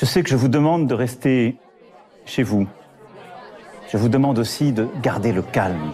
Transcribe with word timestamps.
Je 0.00 0.06
sais 0.06 0.22
que 0.22 0.30
je 0.30 0.36
vous 0.36 0.48
demande 0.48 0.86
de 0.86 0.94
rester 0.94 1.56
chez 2.24 2.42
vous. 2.42 2.66
Je 3.92 3.98
vous 3.98 4.08
demande 4.08 4.38
aussi 4.38 4.72
de 4.72 4.88
garder 5.02 5.30
le 5.30 5.42
calme. 5.42 5.92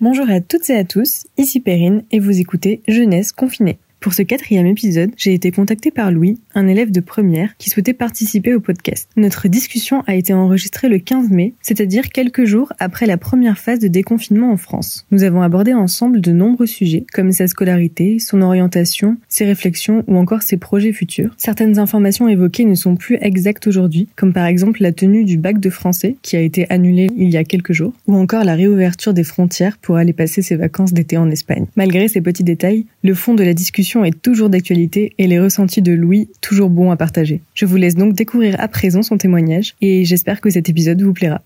Bonjour 0.00 0.30
à 0.30 0.40
toutes 0.40 0.70
et 0.70 0.76
à 0.76 0.84
tous, 0.84 1.26
ici 1.36 1.58
Perrine 1.58 2.04
et 2.12 2.20
vous 2.20 2.38
écoutez 2.38 2.82
Jeunesse 2.86 3.32
confinée. 3.32 3.80
Pour 4.06 4.14
ce 4.14 4.22
quatrième 4.22 4.68
épisode, 4.68 5.10
j'ai 5.16 5.34
été 5.34 5.50
contactée 5.50 5.90
par 5.90 6.12
Louis, 6.12 6.38
un 6.54 6.68
élève 6.68 6.92
de 6.92 7.00
première 7.00 7.56
qui 7.56 7.70
souhaitait 7.70 7.92
participer 7.92 8.54
au 8.54 8.60
podcast. 8.60 9.08
Notre 9.16 9.48
discussion 9.48 10.04
a 10.06 10.14
été 10.14 10.32
enregistrée 10.32 10.88
le 10.88 11.00
15 11.00 11.30
mai, 11.30 11.54
c'est-à-dire 11.60 12.10
quelques 12.10 12.44
jours 12.44 12.72
après 12.78 13.06
la 13.06 13.16
première 13.16 13.58
phase 13.58 13.80
de 13.80 13.88
déconfinement 13.88 14.52
en 14.52 14.56
France. 14.56 15.04
Nous 15.10 15.24
avons 15.24 15.42
abordé 15.42 15.74
ensemble 15.74 16.20
de 16.20 16.30
nombreux 16.30 16.68
sujets, 16.68 17.04
comme 17.12 17.32
sa 17.32 17.48
scolarité, 17.48 18.20
son 18.20 18.42
orientation, 18.42 19.16
ses 19.28 19.44
réflexions 19.44 20.04
ou 20.06 20.16
encore 20.18 20.42
ses 20.42 20.56
projets 20.56 20.92
futurs. 20.92 21.34
Certaines 21.36 21.80
informations 21.80 22.28
évoquées 22.28 22.64
ne 22.64 22.76
sont 22.76 22.94
plus 22.94 23.18
exactes 23.20 23.66
aujourd'hui, 23.66 24.06
comme 24.14 24.32
par 24.32 24.46
exemple 24.46 24.82
la 24.82 24.92
tenue 24.92 25.24
du 25.24 25.36
bac 25.36 25.58
de 25.58 25.68
français 25.68 26.14
qui 26.22 26.36
a 26.36 26.40
été 26.40 26.70
annulée 26.70 27.08
il 27.16 27.30
y 27.30 27.36
a 27.36 27.42
quelques 27.42 27.72
jours, 27.72 27.92
ou 28.06 28.14
encore 28.14 28.44
la 28.44 28.54
réouverture 28.54 29.14
des 29.14 29.24
frontières 29.24 29.78
pour 29.78 29.96
aller 29.96 30.12
passer 30.12 30.42
ses 30.42 30.54
vacances 30.54 30.92
d'été 30.92 31.16
en 31.16 31.28
Espagne. 31.28 31.66
Malgré 31.74 32.06
ces 32.06 32.20
petits 32.20 32.44
détails, 32.44 32.86
le 33.02 33.14
fond 33.14 33.34
de 33.34 33.42
la 33.42 33.52
discussion 33.52 33.95
est 34.04 34.22
toujours 34.22 34.48
d'actualité 34.48 35.12
et 35.18 35.26
les 35.26 35.38
ressentis 35.38 35.82
de 35.82 35.92
Louis 35.92 36.28
toujours 36.40 36.70
bons 36.70 36.90
à 36.90 36.96
partager. 36.96 37.40
Je 37.54 37.66
vous 37.66 37.76
laisse 37.76 37.94
donc 37.94 38.14
découvrir 38.14 38.56
à 38.58 38.68
présent 38.68 39.02
son 39.02 39.18
témoignage 39.18 39.74
et 39.80 40.04
j'espère 40.04 40.40
que 40.40 40.50
cet 40.50 40.68
épisode 40.68 41.02
vous 41.02 41.12
plaira. 41.12 41.42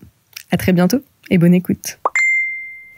À 0.51 0.57
très 0.57 0.73
bientôt 0.73 0.99
et 1.29 1.37
bonne 1.37 1.53
écoute. 1.53 1.99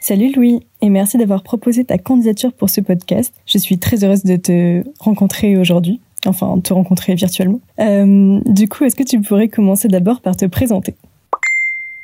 Salut 0.00 0.32
Louis 0.34 0.60
et 0.82 0.90
merci 0.90 1.16
d'avoir 1.16 1.42
proposé 1.42 1.84
ta 1.84 1.96
candidature 1.96 2.52
pour 2.52 2.68
ce 2.68 2.82
podcast. 2.82 3.32
Je 3.46 3.56
suis 3.56 3.78
très 3.78 4.04
heureuse 4.04 4.24
de 4.24 4.36
te 4.36 4.82
rencontrer 4.98 5.56
aujourd'hui, 5.56 6.00
enfin 6.26 6.60
te 6.60 6.74
rencontrer 6.74 7.14
virtuellement. 7.14 7.60
Euh, 7.78 8.38
du 8.44 8.68
coup, 8.68 8.84
est-ce 8.84 8.96
que 8.96 9.02
tu 9.02 9.20
pourrais 9.20 9.48
commencer 9.48 9.88
d'abord 9.88 10.20
par 10.20 10.36
te 10.36 10.44
présenter? 10.44 10.94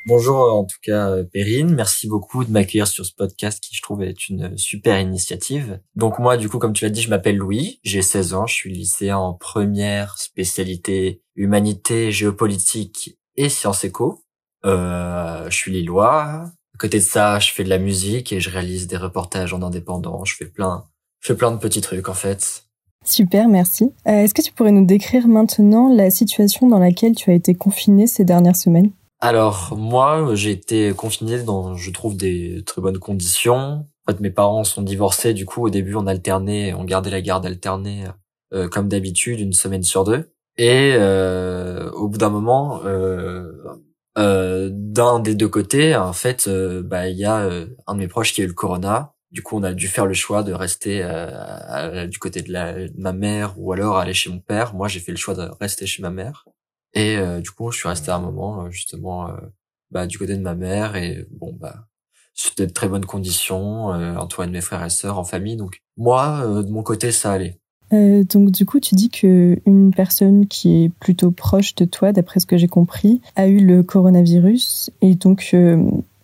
Bonjour 0.06 0.54
en 0.54 0.64
tout 0.64 0.78
cas 0.82 1.10
euh, 1.10 1.24
Perrine, 1.24 1.74
merci 1.74 2.08
beaucoup 2.08 2.44
de 2.44 2.50
m'accueillir 2.50 2.88
sur 2.88 3.04
ce 3.04 3.12
podcast 3.12 3.62
qui 3.62 3.74
je 3.74 3.82
trouve 3.82 4.02
est 4.02 4.28
une 4.28 4.56
super 4.56 4.98
initiative. 4.98 5.80
Donc 5.94 6.18
moi 6.18 6.38
du 6.38 6.48
coup 6.48 6.58
comme 6.58 6.72
tu 6.72 6.84
l'as 6.84 6.90
dit 6.90 7.02
je 7.02 7.10
m'appelle 7.10 7.36
Louis, 7.36 7.80
j'ai 7.84 8.00
16 8.00 8.32
ans, 8.32 8.46
je 8.46 8.54
suis 8.54 8.72
lycéen 8.72 9.18
en 9.18 9.34
première 9.34 10.16
spécialité 10.16 11.22
humanité, 11.36 12.12
géopolitique 12.12 13.18
et 13.36 13.50
sciences 13.50 13.84
éco. 13.84 14.24
Euh, 14.64 15.48
je 15.50 15.56
suis 15.56 15.70
lillois. 15.70 16.50
À 16.74 16.78
côté 16.78 16.98
de 16.98 17.04
ça 17.04 17.38
je 17.38 17.52
fais 17.52 17.64
de 17.64 17.68
la 17.68 17.78
musique 17.78 18.32
et 18.32 18.40
je 18.40 18.48
réalise 18.48 18.86
des 18.86 18.96
reportages 18.96 19.52
en 19.52 19.60
indépendant, 19.60 20.24
je 20.24 20.34
fais 20.34 20.46
plein, 20.46 20.86
je 21.20 21.28
fais 21.28 21.36
plein 21.36 21.50
de 21.50 21.58
petits 21.58 21.82
trucs 21.82 22.08
en 22.08 22.14
fait. 22.14 22.64
Super, 23.04 23.48
merci. 23.48 23.92
Euh, 24.06 24.24
est-ce 24.24 24.34
que 24.34 24.42
tu 24.42 24.52
pourrais 24.52 24.72
nous 24.72 24.84
décrire 24.84 25.26
maintenant 25.26 25.92
la 25.92 26.10
situation 26.10 26.68
dans 26.68 26.78
laquelle 26.78 27.14
tu 27.14 27.30
as 27.30 27.34
été 27.34 27.54
confiné 27.54 28.06
ces 28.06 28.24
dernières 28.24 28.56
semaines? 28.56 28.90
Alors 29.20 29.76
moi, 29.76 30.34
j'ai 30.34 30.50
été 30.50 30.92
confiné 30.94 31.42
dans, 31.42 31.74
je 31.74 31.90
trouve, 31.90 32.16
des 32.16 32.62
très 32.64 32.80
bonnes 32.80 32.98
conditions. 32.98 33.86
En 34.06 34.12
fait, 34.12 34.20
mes 34.20 34.30
parents 34.30 34.64
sont 34.64 34.82
divorcés. 34.82 35.34
Du 35.34 35.44
coup, 35.44 35.66
au 35.66 35.70
début, 35.70 35.94
on 35.94 36.06
alternait, 36.06 36.72
on 36.74 36.84
gardait 36.84 37.10
la 37.10 37.20
garde 37.20 37.44
alternée 37.44 38.06
euh, 38.54 38.68
comme 38.68 38.88
d'habitude, 38.88 39.40
une 39.40 39.52
semaine 39.52 39.82
sur 39.82 40.04
deux. 40.04 40.32
Et 40.56 40.92
euh, 40.94 41.90
au 41.92 42.08
bout 42.08 42.18
d'un 42.18 42.30
moment, 42.30 42.82
euh, 42.84 43.52
euh 44.18 44.68
d'un 44.72 45.20
des 45.20 45.34
deux 45.34 45.48
côtés, 45.48 45.94
en 45.96 46.12
fait, 46.12 46.48
euh, 46.48 46.82
bah 46.82 47.08
il 47.08 47.16
y 47.16 47.24
a 47.24 47.50
un 47.86 47.94
de 47.94 47.98
mes 47.98 48.08
proches 48.08 48.32
qui 48.32 48.40
a 48.42 48.44
eu 48.44 48.48
le 48.48 48.54
corona. 48.54 49.12
Du 49.30 49.42
coup, 49.42 49.56
on 49.56 49.62
a 49.62 49.72
dû 49.72 49.86
faire 49.86 50.06
le 50.06 50.14
choix 50.14 50.42
de 50.42 50.52
rester 50.52 51.02
du 52.08 52.18
côté 52.18 52.42
de, 52.42 52.52
la, 52.52 52.88
de 52.88 53.00
ma 53.00 53.12
mère 53.12 53.54
ou 53.58 53.72
alors 53.72 53.98
aller 53.98 54.14
chez 54.14 54.28
mon 54.30 54.40
père. 54.40 54.74
Moi, 54.74 54.88
j'ai 54.88 55.00
fait 55.00 55.12
le 55.12 55.18
choix 55.18 55.34
de 55.34 55.48
rester 55.60 55.86
chez 55.86 56.02
ma 56.02 56.10
mère. 56.10 56.46
Et 56.94 57.16
euh, 57.16 57.40
du 57.40 57.50
coup, 57.50 57.70
je 57.70 57.78
suis 57.78 57.88
resté 57.88 58.10
un 58.10 58.18
moment 58.18 58.64
euh, 58.64 58.70
justement 58.70 59.28
euh, 59.28 59.32
bah, 59.90 60.06
du 60.06 60.18
côté 60.18 60.36
de 60.36 60.42
ma 60.42 60.54
mère 60.54 60.96
et 60.96 61.26
bon 61.30 61.56
bah 61.58 61.86
c'était 62.34 62.66
de 62.66 62.72
très 62.72 62.88
bonnes 62.88 63.04
conditions, 63.04 63.88
Antoine, 63.88 64.50
mes 64.50 64.62
frères 64.62 64.84
et 64.84 64.88
sœurs 64.88 65.18
en 65.18 65.24
famille. 65.24 65.56
Donc 65.56 65.82
moi, 65.98 66.46
de 66.46 66.70
mon 66.70 66.82
côté, 66.82 67.12
ça 67.12 67.32
allait. 67.32 67.58
Euh, 67.92 68.24
donc 68.24 68.50
du 68.50 68.64
coup, 68.64 68.80
tu 68.80 68.94
dis 68.94 69.10
que 69.10 69.60
une 69.66 69.92
personne 69.92 70.46
qui 70.46 70.84
est 70.84 70.88
plutôt 70.88 71.32
proche 71.32 71.74
de 71.74 71.84
toi, 71.84 72.12
d'après 72.12 72.40
ce 72.40 72.46
que 72.46 72.56
j'ai 72.56 72.68
compris, 72.68 73.20
a 73.36 73.46
eu 73.46 73.58
le 73.58 73.82
coronavirus. 73.82 74.90
Et 75.02 75.16
donc, 75.16 75.54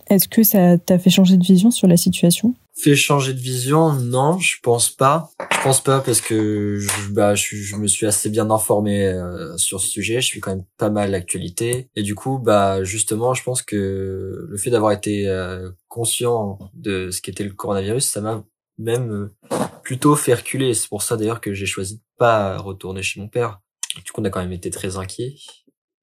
est-ce 0.09 0.28
que 0.28 0.43
ça 0.43 0.78
t'a 0.78 0.99
fait 0.99 1.10
changer 1.10 1.37
de 1.37 1.44
vision 1.44 1.71
sur 1.71 1.87
la 1.87 1.99
situation? 1.99 2.55
Fait 2.78 2.94
changer 2.94 3.32
de 3.32 3.41
vision? 3.41 3.92
Non, 3.94 4.38
je 4.38 4.56
pense 4.62 4.91
pas. 4.91 5.31
Je 5.50 5.62
pense 5.62 5.81
pas 5.81 6.00
parce 6.00 6.20
que 6.20 6.78
je, 6.78 7.10
bah, 7.10 7.34
je, 7.34 7.56
je 7.56 7.76
me 7.76 7.87
suis 7.87 8.06
assez 8.06 8.28
bien 8.28 8.50
informé 8.50 9.06
euh, 9.06 9.56
sur 9.56 9.81
ce 9.81 9.88
sujet. 9.88 10.20
Je 10.20 10.26
suis 10.26 10.41
quand 10.41 10.50
même 10.50 10.64
pas 10.76 10.91
mal 10.91 11.10
l'actualité 11.10 11.88
et 11.97 12.03
du 12.03 12.14
coup, 12.14 12.38
bah 12.38 12.84
justement, 12.84 13.34
je 13.34 13.42
pense 13.42 13.62
que 13.62 14.47
le 14.48 14.56
fait 14.59 14.70
d'avoir 14.70 14.92
été 14.92 15.26
euh, 15.28 15.70
conscient 15.88 16.59
de 16.75 17.10
ce 17.10 17.20
qu'était 17.20 17.44
le 17.44 17.53
coronavirus, 17.53 18.04
ça 18.04 18.20
m'a 18.20 18.44
même 18.78 19.10
euh, 19.10 19.58
plutôt 19.82 20.14
fait 20.14 20.34
reculer. 20.34 20.75
C'est 20.75 20.88
pour 20.88 21.03
ça 21.03 21.16
d'ailleurs 21.16 21.41
que 21.41 21.54
j'ai 21.54 21.66
choisi 21.66 21.97
de 21.97 22.03
pas 22.19 22.58
retourner 22.58 23.03
chez 23.03 23.20
mon 23.20 23.28
père. 23.28 23.60
Du 24.04 24.12
coup, 24.12 24.20
on 24.20 24.25
a 24.25 24.31
quand 24.31 24.41
même 24.41 24.53
été 24.53 24.70
très 24.70 24.98
inquiets 24.98 25.34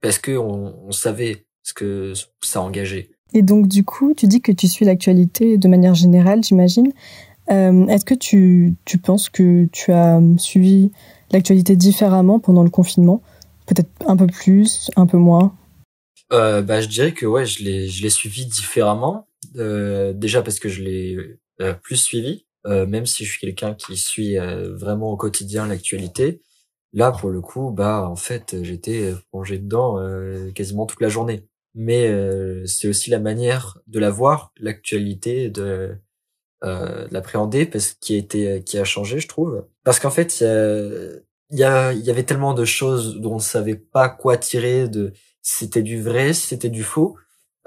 parce 0.01 0.17
que 0.17 0.31
on, 0.31 0.87
on 0.87 0.91
savait 0.91 1.45
ce 1.61 1.73
que 1.73 2.13
ça 2.41 2.61
engageait. 2.61 3.11
Et 3.33 3.41
donc, 3.41 3.67
du 3.67 3.83
coup, 3.83 4.13
tu 4.15 4.27
dis 4.27 4.41
que 4.41 4.51
tu 4.51 4.67
suis 4.67 4.85
l'actualité 4.85 5.57
de 5.57 5.67
manière 5.67 5.95
générale, 5.95 6.43
j'imagine. 6.43 6.93
Euh, 7.51 7.87
Est-ce 7.87 8.05
que 8.05 8.13
tu, 8.13 8.75
tu 8.85 8.97
penses 8.97 9.29
que 9.29 9.65
tu 9.71 9.91
as 9.91 10.21
suivi 10.37 10.91
l'actualité 11.31 11.75
différemment 11.75 12.39
pendant 12.39 12.63
le 12.63 12.69
confinement? 12.69 13.21
Peut-être 13.65 13.89
un 14.07 14.15
peu 14.15 14.27
plus, 14.27 14.91
un 14.95 15.07
peu 15.07 15.17
moins? 15.17 15.55
Euh, 16.31 16.61
bah, 16.61 16.81
Je 16.81 16.87
dirais 16.87 17.13
que 17.13 17.25
ouais, 17.25 17.45
je 17.45 17.63
l'ai, 17.63 18.09
suivi 18.09 18.45
différemment. 18.45 19.27
Euh, 19.57 20.13
déjà 20.13 20.41
parce 20.41 20.59
que 20.59 20.69
je 20.69 20.81
l'ai 20.81 21.17
euh, 21.61 21.73
plus 21.73 21.97
suivi, 21.97 22.45
euh, 22.65 22.85
même 22.85 23.05
si 23.05 23.25
je 23.25 23.31
suis 23.31 23.39
quelqu'un 23.39 23.73
qui 23.73 23.97
suit 23.97 24.37
vraiment 24.37 25.11
au 25.11 25.17
quotidien 25.17 25.67
l'actualité. 25.67 26.41
Là, 26.93 27.11
pour 27.11 27.31
le 27.31 27.41
coup, 27.41 27.71
bah 27.71 28.07
en 28.07 28.15
fait, 28.15 28.55
j'étais 28.61 29.11
plongé 29.31 29.57
dedans 29.57 29.97
quasiment 30.53 30.85
toute 30.85 31.01
la 31.01 31.09
journée 31.09 31.43
mais 31.75 32.07
euh, 32.07 32.65
c'est 32.65 32.87
aussi 32.87 33.09
la 33.09 33.19
manière 33.19 33.79
de 33.87 33.99
la 33.99 34.09
voir, 34.09 34.53
l'actualité, 34.59 35.49
de, 35.49 35.95
euh, 36.63 37.07
l'appréhender, 37.11 37.65
parce 37.65 37.93
qui 37.93 38.15
a 38.15 38.17
été, 38.17 38.63
qui 38.63 38.77
a 38.77 38.83
changé, 38.83 39.19
je 39.19 39.27
trouve. 39.27 39.65
Parce 39.83 39.99
qu'en 39.99 40.11
fait, 40.11 40.41
il 40.41 41.57
y, 41.59 41.63
a, 41.63 41.93
y, 41.93 42.09
avait 42.09 42.23
tellement 42.23 42.53
de 42.53 42.65
choses 42.65 43.19
dont 43.19 43.33
on 43.33 43.35
ne 43.35 43.41
savait 43.41 43.75
pas 43.75 44.09
quoi 44.09 44.37
tirer 44.37 44.87
de 44.87 45.13
si 45.41 45.65
c'était 45.65 45.83
du 45.83 46.01
vrai, 46.01 46.33
si 46.33 46.47
c'était 46.47 46.69
du 46.69 46.83
faux. 46.83 47.17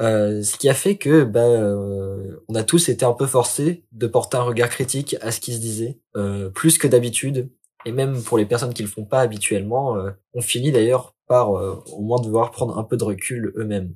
Euh, 0.01 0.43
ce 0.43 0.57
qui 0.59 0.69
a 0.69 0.75
fait 0.75 0.97
que 0.99 1.25
ben 1.25 1.41
euh, 1.41 2.45
on 2.49 2.55
a 2.55 2.63
tous 2.65 2.91
été 2.91 3.07
un 3.07 3.15
peu 3.15 3.27
forcés 3.27 3.87
de 3.93 4.07
porter 4.07 4.37
un 4.37 4.43
regard 4.43 4.69
critique 4.69 5.17
à 5.23 5.31
ce 5.31 5.41
qui 5.41 5.55
se 5.55 5.59
disait 5.59 5.99
euh, 6.17 6.51
plus 6.51 6.77
que 6.77 6.87
d'habitude 6.87 7.51
et 7.87 7.93
même 7.93 8.23
pour 8.23 8.37
les 8.37 8.45
personnes 8.45 8.75
qui 8.75 8.83
le 8.83 8.91
font 8.91 9.07
pas 9.07 9.21
habituellement 9.21 9.97
euh, 9.97 10.11
on 10.35 10.43
finit 10.43 10.71
d'ailleurs 10.71 11.16
par 11.27 11.57
euh, 11.57 11.83
au 11.93 12.03
moins 12.03 12.21
devoir 12.21 12.51
prendre 12.51 12.79
un 12.79 12.85
peu 12.85 12.97
de 12.97 13.05
recul 13.05 13.53
eux-mêmes. 13.57 13.95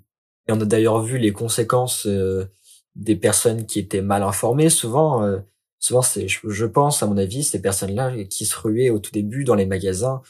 Et 0.48 0.52
on 0.52 0.60
a 0.60 0.64
d'ailleurs 0.64 1.02
vu 1.02 1.18
les 1.18 1.32
conséquences 1.32 2.06
euh, 2.06 2.46
des 2.96 3.16
personnes 3.16 3.66
qui 3.66 3.78
étaient 3.78 4.02
mal 4.02 4.22
informées. 4.22 4.68
Souvent, 4.68 5.22
euh, 5.22 5.38
souvent 5.78 6.02
c'est, 6.02 6.26
je, 6.28 6.66
pense 6.66 7.02
à 7.02 7.06
mon 7.06 7.16
avis, 7.16 7.44
ces 7.44 7.62
personnes-là 7.62 8.24
qui 8.24 8.44
se 8.44 8.58
ruaient 8.58 8.90
au 8.90 8.98
tout 8.98 9.12
début 9.12 9.44
dans 9.44 9.54
les 9.54 9.66
magasins 9.66 10.22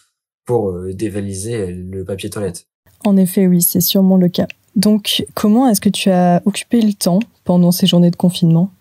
pour 0.45 0.73
dévaliser 0.93 1.67
le 1.67 2.05
papier 2.05 2.29
toilette. 2.29 2.67
En 3.05 3.17
effet, 3.17 3.47
oui, 3.47 3.63
c'est 3.63 3.81
sûrement 3.81 4.17
le 4.17 4.29
cas. 4.29 4.49
Donc, 4.75 5.25
comment 5.35 5.69
est-ce 5.69 5.81
que 5.81 5.89
tu 5.89 6.11
as 6.11 6.43
occupé 6.45 6.81
le 6.81 6.93
temps 6.93 7.21
pendant 7.45 7.71
ces 7.71 7.87
journées 7.87 8.11
de 8.11 8.17
confinement? 8.17 8.73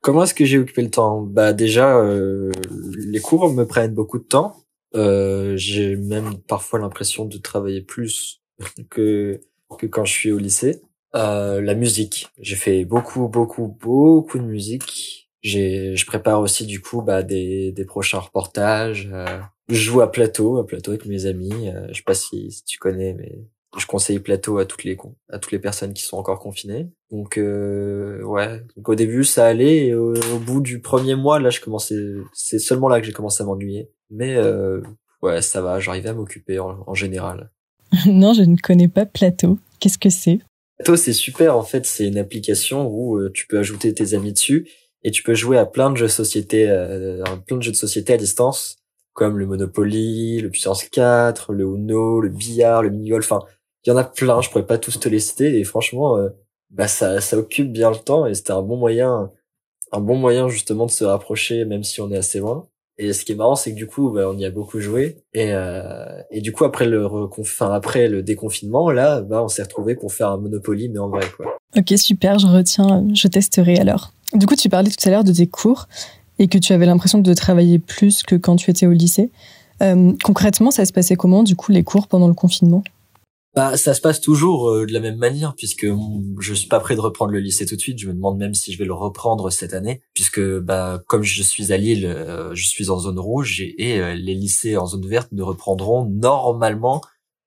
Comment 0.00 0.24
est-ce 0.24 0.34
que 0.34 0.44
j'ai 0.44 0.58
occupé 0.58 0.82
le 0.82 0.90
temps? 0.90 1.22
Bah 1.22 1.52
déjà, 1.52 2.02
les 2.02 3.20
cours 3.20 3.52
me 3.52 3.64
prennent 3.64 3.94
beaucoup 3.94 4.18
de 4.18 4.24
temps. 4.24 4.61
Euh, 4.94 5.56
j'ai 5.56 5.96
même 5.96 6.38
parfois 6.38 6.78
l'impression 6.78 7.24
de 7.24 7.38
travailler 7.38 7.82
plus 7.82 8.42
que 8.90 9.40
que 9.78 9.86
quand 9.86 10.04
je 10.04 10.12
suis 10.12 10.32
au 10.32 10.38
lycée. 10.38 10.82
Euh, 11.14 11.60
la 11.60 11.74
musique, 11.74 12.28
j'ai 12.40 12.56
fait 12.56 12.84
beaucoup 12.84 13.28
beaucoup 13.28 13.68
beaucoup 13.80 14.38
de 14.38 14.44
musique. 14.44 15.30
J'ai 15.42 15.96
je 15.96 16.06
prépare 16.06 16.40
aussi 16.40 16.66
du 16.66 16.80
coup 16.80 17.02
bah 17.02 17.22
des 17.22 17.72
des 17.72 17.84
prochains 17.84 18.20
reportages. 18.20 19.10
Euh, 19.12 19.40
je 19.68 19.80
joue 19.80 20.00
à 20.02 20.10
plateau, 20.10 20.58
à 20.58 20.66
plateau 20.66 20.90
avec 20.92 21.06
mes 21.06 21.26
amis. 21.26 21.70
Euh, 21.70 21.88
je 21.90 21.94
sais 21.94 22.02
pas 22.02 22.14
si, 22.14 22.50
si 22.50 22.64
tu 22.64 22.78
connais, 22.78 23.14
mais 23.14 23.46
je 23.78 23.86
conseille 23.86 24.18
plateau 24.18 24.58
à 24.58 24.66
toutes 24.66 24.84
les 24.84 24.98
à 25.30 25.38
toutes 25.38 25.52
les 25.52 25.58
personnes 25.58 25.94
qui 25.94 26.02
sont 26.02 26.16
encore 26.16 26.38
confinées. 26.38 26.88
Donc 27.10 27.38
euh, 27.38 28.22
ouais, 28.22 28.62
donc 28.76 28.88
au 28.88 28.94
début 28.94 29.24
ça 29.24 29.46
allait 29.46 29.86
et 29.86 29.94
au, 29.94 30.14
bout 30.38 30.60
du 30.60 30.80
premier 30.80 31.14
mois 31.14 31.38
là 31.38 31.50
je 31.50 31.60
commençais 31.60 31.96
c'est 32.32 32.58
seulement 32.58 32.88
là 32.88 33.00
que 33.00 33.06
j'ai 33.06 33.12
commencé 33.12 33.42
à 33.42 33.46
m'ennuyer. 33.46 33.90
Mais 34.12 34.36
euh, 34.36 34.82
ouais, 35.22 35.40
ça 35.40 35.62
va, 35.62 35.80
j'arrivais 35.80 36.10
à 36.10 36.14
m'occuper 36.14 36.58
en, 36.58 36.94
général. 36.94 37.50
non, 38.06 38.34
je 38.34 38.42
ne 38.42 38.56
connais 38.56 38.88
pas 38.88 39.06
plateau. 39.06 39.58
Qu'est-ce 39.80 39.98
que 39.98 40.10
c'est? 40.10 40.40
Plato, 40.78 40.96
c'est 40.96 41.14
super. 41.14 41.56
En 41.56 41.62
fait, 41.62 41.86
c'est 41.86 42.06
une 42.06 42.18
application 42.18 42.86
où 42.86 43.16
euh, 43.18 43.30
tu 43.32 43.46
peux 43.46 43.58
ajouter 43.58 43.94
tes 43.94 44.14
amis 44.14 44.32
dessus 44.32 44.68
et 45.02 45.10
tu 45.10 45.22
peux 45.22 45.34
jouer 45.34 45.58
à 45.58 45.66
plein 45.66 45.90
de 45.90 45.96
jeux 45.96 46.06
de 46.06 46.10
société, 46.10 46.68
euh, 46.68 47.24
plein 47.46 47.56
de 47.56 47.62
jeux 47.62 47.72
de 47.72 47.76
société 47.76 48.12
à 48.12 48.16
distance, 48.18 48.76
comme 49.14 49.38
le 49.38 49.46
Monopoly, 49.46 50.40
le 50.40 50.50
Puissance 50.50 50.84
4, 50.84 51.52
le 51.52 51.64
Uno, 51.64 52.20
le 52.20 52.28
billard, 52.28 52.82
le 52.82 52.90
mini-golf. 52.90 53.30
Enfin, 53.30 53.46
il 53.84 53.90
y 53.90 53.92
en 53.92 53.96
a 53.96 54.04
plein. 54.04 54.40
Je 54.40 54.50
pourrais 54.50 54.66
pas 54.66 54.78
tous 54.78 54.98
te 54.98 55.08
les 55.08 55.20
citer. 55.20 55.58
Et 55.58 55.64
franchement, 55.64 56.16
euh, 56.16 56.30
bah 56.70 56.88
ça, 56.88 57.20
ça 57.20 57.36
occupe 57.36 57.72
bien 57.72 57.90
le 57.90 57.96
temps 57.96 58.26
et 58.26 58.34
c'était 58.34 58.52
un 58.52 58.62
bon 58.62 58.76
moyen, 58.76 59.30
un 59.92 60.00
bon 60.00 60.16
moyen 60.16 60.48
justement 60.48 60.86
de 60.86 60.90
se 60.90 61.04
rapprocher, 61.04 61.64
même 61.64 61.84
si 61.84 62.00
on 62.00 62.10
est 62.10 62.16
assez 62.16 62.38
loin. 62.38 62.66
Et 62.98 63.12
ce 63.12 63.24
qui 63.24 63.32
est 63.32 63.34
marrant, 63.34 63.56
c'est 63.56 63.72
que 63.72 63.76
du 63.76 63.86
coup, 63.86 64.10
bah, 64.10 64.28
on 64.28 64.36
y 64.36 64.44
a 64.44 64.50
beaucoup 64.50 64.78
joué. 64.78 65.24
Et, 65.32 65.52
euh, 65.52 66.04
et 66.30 66.40
du 66.40 66.52
coup, 66.52 66.64
après 66.64 66.86
le, 66.86 67.06
enfin, 67.06 67.72
après 67.72 68.06
le 68.06 68.22
déconfinement, 68.22 68.90
là, 68.90 69.22
bah, 69.22 69.42
on 69.42 69.48
s'est 69.48 69.62
retrouvé 69.62 69.96
pour 69.96 70.12
faire 70.12 70.28
un 70.28 70.36
Monopoly, 70.36 70.88
mais 70.90 70.98
en 70.98 71.08
vrai, 71.08 71.24
quoi. 71.36 71.58
Ok, 71.76 71.94
super, 71.96 72.38
je 72.38 72.46
retiens, 72.46 73.06
je 73.14 73.28
testerai 73.28 73.78
alors. 73.78 74.12
Du 74.34 74.46
coup, 74.46 74.56
tu 74.56 74.68
parlais 74.68 74.90
tout 74.90 75.08
à 75.08 75.10
l'heure 75.10 75.24
de 75.24 75.32
tes 75.32 75.46
cours 75.46 75.88
et 76.38 76.48
que 76.48 76.58
tu 76.58 76.72
avais 76.72 76.86
l'impression 76.86 77.18
de 77.18 77.34
travailler 77.34 77.78
plus 77.78 78.22
que 78.22 78.34
quand 78.36 78.56
tu 78.56 78.70
étais 78.70 78.86
au 78.86 78.92
lycée. 78.92 79.30
Euh, 79.82 80.12
concrètement, 80.22 80.70
ça 80.70 80.84
se 80.84 80.92
passait 80.92 81.16
comment, 81.16 81.42
du 81.42 81.56
coup, 81.56 81.72
les 81.72 81.82
cours 81.82 82.08
pendant 82.08 82.28
le 82.28 82.34
confinement? 82.34 82.84
Bah, 83.54 83.76
ça 83.76 83.92
se 83.92 84.00
passe 84.00 84.20
toujours 84.20 84.70
euh, 84.70 84.86
de 84.86 84.92
la 84.92 85.00
même 85.00 85.18
manière 85.18 85.54
puisque 85.54 85.86
je 86.38 86.54
suis 86.54 86.68
pas 86.68 86.80
prêt 86.80 86.94
de 86.94 87.00
reprendre 87.00 87.32
le 87.32 87.38
lycée 87.38 87.66
tout 87.66 87.76
de 87.76 87.80
suite. 87.80 87.98
Je 87.98 88.08
me 88.08 88.14
demande 88.14 88.38
même 88.38 88.54
si 88.54 88.72
je 88.72 88.78
vais 88.78 88.86
le 88.86 88.94
reprendre 88.94 89.50
cette 89.50 89.74
année 89.74 90.02
puisque 90.14 90.40
bah 90.60 91.02
comme 91.06 91.22
je 91.22 91.42
suis 91.42 91.72
à 91.72 91.76
Lille, 91.76 92.06
euh, 92.06 92.54
je 92.54 92.66
suis 92.66 92.88
en 92.88 92.98
zone 92.98 93.18
rouge 93.18 93.60
et, 93.60 94.00
euh, 94.00 94.14
les 94.14 94.34
lycées 94.34 94.76
en 94.76 94.86
zone 94.86 95.06
verte 95.06 95.32
ne 95.32 95.42
reprendront 95.42 96.06
normalement 96.06 97.02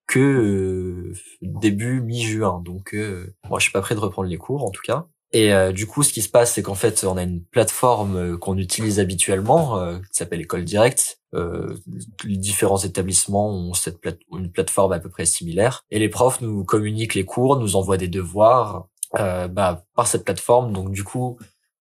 que 0.07 1.12
début 1.42 2.02
mi-juin. 2.02 2.62
Donc 2.63 2.96
moi 3.50 3.57
je 3.57 3.63
suis 3.63 3.72
pas 3.72 3.81
prêt 3.81 3.96
de 3.96 4.00
reprendre 4.00 4.30
les 4.30 4.38
cours 4.38 4.63
en 4.63 4.69
tout 4.69 4.84
cas. 4.84 5.07
Et 5.36 5.52
euh, 5.52 5.74
du 5.74 5.86
coup, 5.86 6.02
ce 6.02 6.14
qui 6.14 6.22
se 6.22 6.30
passe, 6.30 6.54
c'est 6.54 6.64
qu'en 6.64 6.76
fait, 6.76 7.04
on 7.04 7.18
a 7.18 7.24
une 7.24 7.44
plateforme 7.44 8.16
euh, 8.16 8.38
qu'on 8.38 8.58
utilise 8.58 9.02
habituellement, 9.02 9.78
euh, 9.78 9.98
qui 9.98 10.14
s'appelle 10.14 10.40
École 10.40 10.64
Directe. 10.64 11.20
les 11.34 12.38
différents 12.38 12.78
établissements 12.78 13.50
ont 13.50 13.74
cette 13.74 13.98
une 14.32 14.50
plateforme 14.50 14.94
à 14.94 15.00
peu 15.00 15.10
près 15.10 15.26
similaire. 15.26 15.84
Et 15.92 16.00
les 16.00 16.08
profs 16.08 16.40
nous 16.40 16.64
communiquent 16.64 17.16
les 17.16 17.26
cours, 17.26 17.60
nous 17.60 17.76
envoient 17.76 17.98
des 17.98 18.08
devoirs 18.08 18.88
bah, 19.12 19.84
par 19.94 20.08
cette 20.08 20.24
plateforme. 20.24 20.72
Donc 20.72 20.92
du 20.92 21.04
coup, 21.04 21.38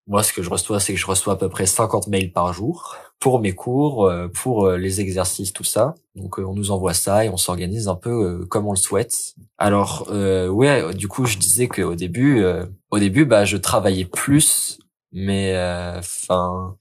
moi, 0.08 0.24
ce 0.24 0.32
que 0.32 0.42
je 0.42 0.50
reçois, 0.50 0.80
c'est 0.80 0.92
que 0.92 0.98
je 0.98 1.06
reçois 1.06 1.34
à 1.34 1.36
peu 1.36 1.48
près 1.48 1.66
50 1.66 2.08
mails 2.08 2.32
par 2.32 2.52
jour 2.52 2.96
pour 3.24 3.40
mes 3.40 3.54
cours, 3.54 4.04
euh, 4.04 4.28
pour 4.28 4.66
euh, 4.66 4.76
les 4.76 5.00
exercices, 5.00 5.54
tout 5.54 5.64
ça. 5.64 5.94
Donc, 6.14 6.38
euh, 6.38 6.44
on 6.44 6.52
nous 6.52 6.70
envoie 6.70 6.92
ça 6.92 7.24
et 7.24 7.30
on 7.30 7.38
s'organise 7.38 7.88
un 7.88 7.94
peu 7.94 8.44
comme 8.50 8.66
on 8.66 8.72
le 8.72 8.76
souhaite. 8.76 9.32
Alors, 9.56 10.08
euh, 10.10 10.48
ouais, 10.48 10.92
du 10.92 11.08
coup, 11.08 11.24
je 11.24 11.38
disais 11.38 11.66
qu'au 11.66 11.94
début, 11.94 12.44
au 12.90 12.98
début, 12.98 13.24
bah, 13.24 13.46
je 13.46 13.56
travaillais 13.56 14.04
plus, 14.04 14.78
mais 15.10 15.56
enfin, 15.96 16.76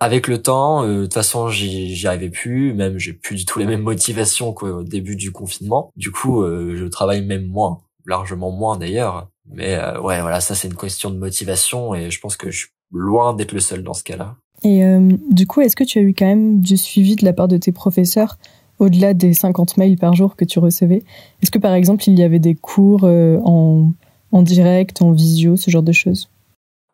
avec 0.00 0.28
le 0.28 0.40
temps, 0.40 0.86
de 0.86 1.02
toute 1.02 1.12
façon, 1.12 1.50
j'y 1.50 2.06
arrivais 2.06 2.30
plus. 2.30 2.72
Même, 2.72 2.96
j'ai 2.98 3.12
plus 3.12 3.36
du 3.36 3.44
tout 3.44 3.58
les 3.58 3.66
mêmes 3.66 3.82
motivations 3.82 4.54
qu'au 4.54 4.82
début 4.82 5.14
du 5.14 5.30
confinement. 5.30 5.92
Du 5.94 6.10
coup, 6.10 6.42
je 6.42 6.86
travaille 6.86 7.22
même 7.22 7.46
moins, 7.46 7.82
largement 8.06 8.50
moins 8.50 8.78
d'ailleurs. 8.78 9.28
Mais 9.44 9.74
euh, 9.74 10.00
ouais, 10.00 10.22
voilà, 10.22 10.40
ça 10.40 10.54
c'est 10.54 10.68
une 10.68 10.76
question 10.76 11.10
de 11.10 11.18
motivation 11.18 11.94
et 11.94 12.10
je 12.10 12.18
pense 12.20 12.36
que 12.36 12.50
je 12.50 12.60
suis 12.60 12.68
loin 12.92 13.34
d'être 13.34 13.52
le 13.52 13.60
seul 13.60 13.82
dans 13.82 13.94
ce 13.94 14.04
cas-là. 14.04 14.36
Et 14.64 14.84
euh, 14.84 15.10
du 15.30 15.46
coup, 15.46 15.60
est-ce 15.60 15.76
que 15.76 15.84
tu 15.84 15.98
as 15.98 16.02
eu 16.02 16.14
quand 16.14 16.26
même 16.26 16.60
du 16.60 16.76
suivi 16.76 17.16
de 17.16 17.24
la 17.24 17.32
part 17.32 17.48
de 17.48 17.56
tes 17.56 17.72
professeurs 17.72 18.38
au-delà 18.78 19.14
des 19.14 19.34
50 19.34 19.76
mails 19.76 19.96
par 19.96 20.14
jour 20.14 20.36
que 20.36 20.44
tu 20.44 20.58
recevais? 20.58 21.02
Est-ce 21.42 21.50
que 21.50 21.58
par 21.58 21.74
exemple, 21.74 22.04
il 22.08 22.18
y 22.18 22.22
avait 22.22 22.38
des 22.38 22.54
cours 22.54 23.04
euh, 23.04 23.38
en, 23.44 23.92
en 24.30 24.42
direct, 24.42 25.02
en 25.02 25.12
visio, 25.12 25.56
ce 25.56 25.70
genre 25.70 25.82
de 25.82 25.92
choses? 25.92 26.28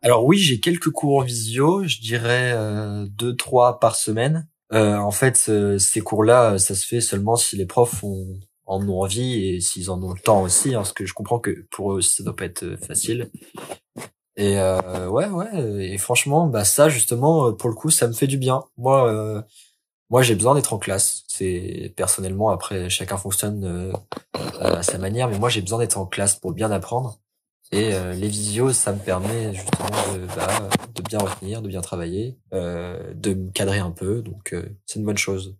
Alors 0.01 0.25
oui, 0.25 0.37
j'ai 0.37 0.59
quelques 0.59 0.91
cours 0.91 1.17
en 1.17 1.23
visio, 1.23 1.83
je 1.83 1.99
dirais 1.99 2.55
deux, 3.17 3.35
trois 3.35 3.81
par 3.81 3.97
semaine. 3.97 4.47
en 4.71 5.11
fait, 5.11 5.51
ces 5.77 5.99
cours-là, 5.99 6.57
ça 6.57 6.73
se 6.73 6.87
fait 6.87 7.01
seulement 7.01 7.35
si 7.35 7.57
les 7.57 7.65
profs 7.65 8.01
ont 8.05 8.39
en 8.69 8.87
ont 8.87 9.01
envie 9.01 9.47
et 9.47 9.59
s'ils 9.59 9.89
en 9.89 10.01
ont 10.03 10.13
le 10.13 10.19
temps 10.19 10.43
aussi, 10.43 10.69
hein, 10.69 10.79
parce 10.79 10.93
que 10.93 11.05
je 11.05 11.13
comprends 11.13 11.39
que 11.39 11.65
pour 11.71 11.93
eux 11.93 12.01
ça 12.01 12.23
doit 12.23 12.35
pas 12.35 12.45
être 12.45 12.63
euh, 12.63 12.77
facile. 12.77 13.31
Et 14.39 14.57
euh, 14.57 15.09
ouais, 15.09 15.27
ouais, 15.27 15.91
et 15.91 15.97
franchement, 15.97 16.47
bah 16.47 16.63
ça 16.63 16.87
justement, 16.87 17.47
euh, 17.47 17.51
pour 17.51 17.69
le 17.69 17.75
coup, 17.75 17.89
ça 17.89 18.07
me 18.07 18.13
fait 18.13 18.25
du 18.25 18.37
bien. 18.37 18.63
Moi, 18.77 19.05
euh, 19.11 19.41
moi 20.09 20.21
j'ai 20.21 20.33
besoin 20.33 20.55
d'être 20.55 20.73
en 20.73 20.77
classe. 20.79 21.25
C'est 21.27 21.93
personnellement, 21.97 22.49
après 22.49 22.89
chacun 22.89 23.17
fonctionne 23.17 23.93
à 24.61 24.81
sa 24.81 24.97
manière, 24.97 25.27
mais 25.29 25.37
moi 25.39 25.49
j'ai 25.49 25.61
besoin 25.61 25.79
d'être 25.79 25.97
en 25.97 26.05
classe 26.05 26.35
pour 26.35 26.53
bien 26.53 26.71
apprendre. 26.71 27.19
Et 27.73 27.91
les 27.91 28.27
visios, 28.29 28.71
ça 28.73 28.93
me 28.93 28.99
permet 28.99 29.53
justement 29.53 29.89
de, 30.13 30.25
bah, 30.35 30.69
de 30.95 31.01
bien 31.03 31.19
retenir, 31.19 31.61
de 31.61 31.67
bien 31.67 31.81
travailler, 31.81 32.37
de 32.53 33.33
me 33.33 33.51
cadrer 33.51 33.79
un 33.79 33.91
peu. 33.91 34.21
Donc 34.21 34.55
c'est 34.85 34.99
une 34.99 35.05
bonne 35.05 35.17
chose. 35.17 35.57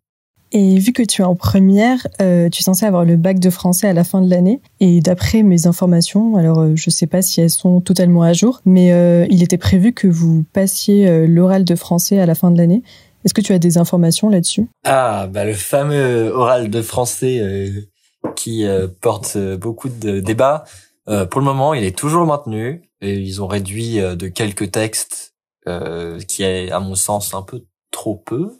Et 0.51 0.79
vu 0.79 0.93
que 0.93 1.03
tu 1.03 1.21
es 1.21 1.25
en 1.25 1.35
première, 1.35 2.07
euh, 2.21 2.49
tu 2.49 2.61
es 2.61 2.63
censé 2.63 2.85
avoir 2.85 3.05
le 3.05 3.17
bac 3.17 3.39
de 3.39 3.49
français 3.49 3.87
à 3.87 3.93
la 3.93 4.03
fin 4.03 4.21
de 4.21 4.29
l'année. 4.29 4.61
Et 4.79 4.99
d'après 4.99 5.43
mes 5.43 5.67
informations, 5.67 6.35
alors 6.37 6.59
euh, 6.59 6.75
je 6.75 6.89
sais 6.89 7.05
pas 7.05 7.21
si 7.21 7.39
elles 7.39 7.51
sont 7.51 7.81
totalement 7.81 8.23
à 8.23 8.33
jour, 8.33 8.61
mais 8.65 8.91
euh, 8.91 9.27
il 9.29 9.43
était 9.43 9.57
prévu 9.57 9.93
que 9.93 10.07
vous 10.07 10.43
passiez 10.51 11.07
euh, 11.07 11.27
l'oral 11.27 11.65
de 11.65 11.75
français 11.75 12.19
à 12.19 12.25
la 12.25 12.33
fin 12.33 12.49
de 12.49 12.57
l'année. 12.57 12.81
Est-ce 13.25 13.33
que 13.33 13.41
tu 13.41 13.53
as 13.53 13.59
des 13.59 13.77
informations 13.77 14.29
là-dessus? 14.29 14.67
Ah, 14.85 15.27
bah 15.27 15.45
le 15.45 15.53
fameux 15.53 16.29
oral 16.33 16.69
de 16.69 16.81
français 16.81 17.69
qui 18.37 18.65
porte 19.01 19.37
beaucoup 19.57 19.89
de 19.89 20.21
débats. 20.21 20.63
pour 21.05 21.41
le 21.41 21.43
moment, 21.43 21.73
il 21.73 21.83
est 21.83 21.97
toujours 21.97 22.25
maintenu. 22.25 22.81
Et 23.01 23.15
ils 23.15 23.41
ont 23.41 23.47
réduit 23.47 23.97
de 23.97 24.27
quelques 24.29 24.71
textes, 24.71 25.35
qui 26.29 26.43
est 26.43 26.71
à 26.71 26.79
mon 26.79 26.95
sens 26.95 27.33
un 27.33 27.41
peu 27.41 27.65
trop 27.91 28.15
peu 28.15 28.53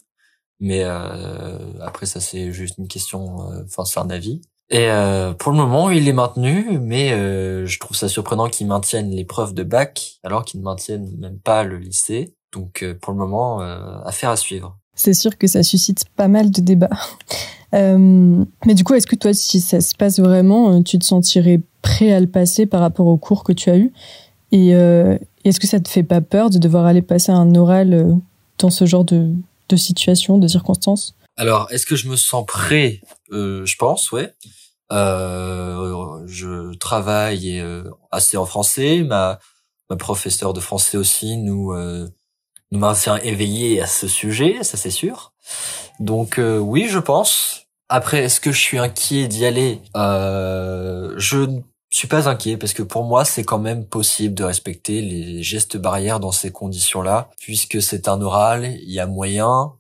mais 0.60 0.84
euh, 0.84 1.58
après 1.82 2.06
ça 2.06 2.20
c'est 2.20 2.52
juste 2.52 2.78
une 2.78 2.88
question, 2.88 3.52
euh, 3.52 3.64
enfin 3.66 3.86
c'est 3.86 4.00
un 4.00 4.10
avis. 4.10 4.42
Et 4.72 4.86
euh, 4.90 5.34
pour 5.34 5.52
le 5.52 5.58
moment 5.58 5.90
il 5.90 6.08
est 6.08 6.14
maintenu, 6.14 6.80
mais 6.80 7.12
euh, 7.12 7.66
je 7.66 7.80
trouve 7.80 7.98
ça 7.98 8.08
surprenant 8.08 8.48
qu'ils 8.50 8.68
maintiennent 8.68 9.10
l'épreuve 9.10 9.54
de 9.54 9.64
bac 9.64 10.20
alors 10.24 10.46
qu'ils 10.46 10.60
ne 10.60 10.66
maintiennent 10.66 11.10
même 11.18 11.40
pas 11.40 11.64
le 11.64 11.78
lycée. 11.78 12.36
Donc 12.54 12.84
euh, 12.84 12.94
pour 13.00 13.14
le 13.14 13.20
moment, 13.20 13.60
affaire 14.06 14.30
à 14.30 14.36
suivre. 14.36 14.78
C'est 14.96 15.14
sûr 15.14 15.38
que 15.38 15.48
ça 15.48 15.64
suscite 15.64 16.06
pas 16.16 16.28
mal 16.28 16.52
de 16.52 16.62
débats. 16.62 16.90
mais 17.74 18.74
du 18.74 18.84
coup, 18.84 18.94
est-ce 18.94 19.08
que 19.08 19.16
toi, 19.16 19.34
si 19.34 19.60
ça 19.60 19.82
se 19.82 19.96
passe 19.96 20.20
vraiment, 20.20 20.84
tu 20.84 21.00
te 21.00 21.06
sentirais 21.06 21.62
prêt 21.82 22.12
à 22.12 22.20
le 22.20 22.28
passer 22.28 22.66
par 22.66 22.82
rapport 22.82 23.08
au 23.08 23.18
cours 23.18 23.44
que 23.44 23.54
tu 23.54 23.70
as 23.70 23.78
eu? 23.78 23.94
Et 24.52 24.70
est-ce 24.70 25.60
que 25.60 25.68
ça 25.68 25.80
te 25.80 25.88
fait 25.88 26.04
pas 26.04 26.22
peur 26.22 26.50
de 26.50 26.58
devoir 26.58 26.86
aller 26.86 27.02
passer 27.02 27.32
un 27.32 27.56
oral 27.56 28.18
dans 28.57 28.69
ce 28.72 28.86
genre 28.86 29.06
de, 29.06 29.33
de 29.69 29.76
situations, 29.78 30.38
de 30.38 30.47
circonstances 30.47 31.16
Alors, 31.38 31.68
est-ce 31.71 31.85
que 31.85 31.95
je 31.95 32.07
me 32.09 32.16
sens 32.16 32.45
prêt? 32.45 33.02
Euh, 33.31 33.66
Je 33.66 33.76
pense, 33.78 34.11
ouais. 34.11 34.33
Euh, 34.92 36.23
je 36.26 36.73
travaille 36.78 37.59
euh, 37.59 37.83
assez 38.11 38.38
en 38.38 38.45
français. 38.45 39.04
Ma, 39.04 39.40
ma 39.90 39.95
professeure 39.95 40.54
de 40.54 40.59
français 40.59 40.97
aussi 40.97 41.38
nous 41.38 41.73
euh, 41.73 42.09
nous 42.71 42.80
maintient 42.80 43.18
éveillés 43.18 43.81
à 43.81 43.88
ce 43.88 44.07
sujet, 44.07 44.64
ça 44.64 44.78
c'est 44.78 44.92
sûr. 44.92 45.33
Donc 45.99 46.40
euh, 46.40 46.57
oui, 46.57 46.88
je 46.90 46.99
pense. 46.99 47.68
Après, 47.88 48.23
est-ce 48.23 48.40
que 48.40 48.52
je 48.52 48.59
suis 48.59 48.78
inquiet 48.80 49.28
d'y 49.28 49.45
aller? 49.45 49.81
Je 49.95 51.45
ne 51.45 51.61
suis 51.98 52.08
pas 52.08 52.30
inquiet 52.30 52.58
parce 52.58 52.74
que 52.74 52.84
pour 52.84 53.04
moi, 53.04 53.26
c'est 53.26 53.44
quand 53.44 53.60
même 53.60 53.86
possible 53.86 54.36
de 54.36 54.44
respecter 54.44 55.02
les 55.02 55.42
gestes 55.42 55.78
barrières 55.78 56.19
dans 56.19 56.31
ces 56.31 56.52
conditions-là, 56.52 57.30
puisque 57.40 57.81
c'est 57.81 58.08
un 58.08 58.22
oral, 58.22 58.66
il 58.81 58.92
y 58.92 59.00
a 59.00 59.08
moyen 59.08 59.74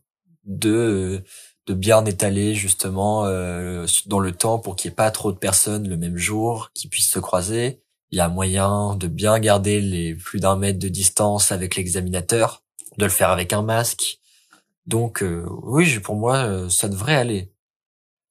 de 0.45 1.23
de 1.69 1.75
bien 1.75 2.03
étaler 2.05 2.55
justement 2.55 3.27
euh, 3.27 3.85
dans 4.07 4.19
le 4.19 4.31
temps 4.31 4.57
pour 4.57 4.75
qu'il 4.75 4.89
n'y 4.89 4.93
ait 4.93 4.95
pas 4.95 5.11
trop 5.11 5.31
de 5.31 5.37
personnes 5.37 5.87
le 5.87 5.97
même 5.97 6.17
jour 6.17 6.71
qui 6.73 6.87
puissent 6.87 7.11
se 7.11 7.19
croiser. 7.19 7.79
Il 8.09 8.17
y 8.17 8.21
a 8.21 8.27
moyen 8.27 8.95
de 8.95 9.05
bien 9.07 9.37
garder 9.37 9.79
les 9.79 10.15
plus 10.15 10.39
d'un 10.39 10.55
mètre 10.55 10.79
de 10.79 10.87
distance 10.87 11.51
avec 11.51 11.75
l'examinateur, 11.75 12.63
de 12.97 13.05
le 13.05 13.11
faire 13.11 13.29
avec 13.29 13.53
un 13.53 13.61
masque. 13.61 14.17
Donc 14.87 15.21
euh, 15.21 15.45
oui, 15.61 15.99
pour 15.99 16.15
moi, 16.15 16.37
euh, 16.37 16.69
ça 16.69 16.89
devrait 16.89 17.15
aller. 17.15 17.51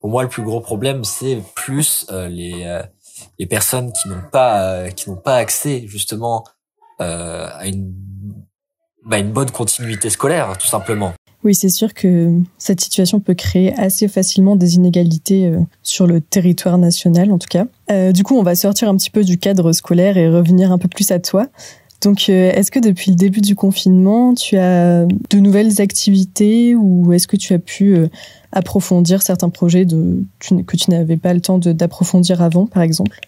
Pour 0.00 0.10
moi, 0.10 0.24
le 0.24 0.28
plus 0.28 0.42
gros 0.42 0.60
problème, 0.60 1.04
c'est 1.04 1.40
plus 1.54 2.06
les 2.10 2.82
les 3.38 3.46
personnes 3.46 3.92
qui 3.92 4.08
n'ont 4.08 4.22
pas 4.30 4.90
qui 4.90 5.10
n'ont 5.10 5.16
pas 5.16 5.36
accès 5.36 5.84
justement 5.86 6.44
à 6.98 7.66
une 7.66 7.94
bah, 9.08 9.18
une 9.18 9.32
bonne 9.32 9.50
continuité 9.50 10.10
scolaire, 10.10 10.56
tout 10.58 10.66
simplement. 10.66 11.14
Oui, 11.44 11.54
c'est 11.54 11.68
sûr 11.68 11.94
que 11.94 12.40
cette 12.58 12.80
situation 12.80 13.20
peut 13.20 13.34
créer 13.34 13.72
assez 13.74 14.08
facilement 14.08 14.56
des 14.56 14.74
inégalités 14.74 15.46
euh, 15.46 15.60
sur 15.82 16.06
le 16.06 16.20
territoire 16.20 16.78
national, 16.78 17.30
en 17.30 17.38
tout 17.38 17.46
cas. 17.48 17.66
Euh, 17.90 18.12
du 18.12 18.24
coup, 18.24 18.36
on 18.36 18.42
va 18.42 18.54
sortir 18.56 18.88
un 18.88 18.96
petit 18.96 19.10
peu 19.10 19.22
du 19.22 19.38
cadre 19.38 19.72
scolaire 19.72 20.18
et 20.18 20.28
revenir 20.28 20.72
un 20.72 20.78
peu 20.78 20.88
plus 20.88 21.10
à 21.12 21.20
toi. 21.20 21.46
Donc, 22.02 22.26
euh, 22.28 22.50
est-ce 22.52 22.70
que 22.70 22.80
depuis 22.80 23.12
le 23.12 23.16
début 23.16 23.40
du 23.40 23.54
confinement, 23.54 24.34
tu 24.34 24.58
as 24.58 25.06
de 25.06 25.38
nouvelles 25.38 25.80
activités 25.80 26.74
ou 26.74 27.12
est-ce 27.12 27.28
que 27.28 27.36
tu 27.36 27.54
as 27.54 27.58
pu 27.58 27.96
approfondir 28.52 29.22
certains 29.22 29.50
projets 29.50 29.84
de, 29.84 30.22
que 30.40 30.76
tu 30.76 30.90
n'avais 30.90 31.16
pas 31.16 31.34
le 31.34 31.40
temps 31.40 31.58
d'approfondir 31.58 32.42
avant, 32.42 32.66
par 32.66 32.82
exemple? 32.82 33.20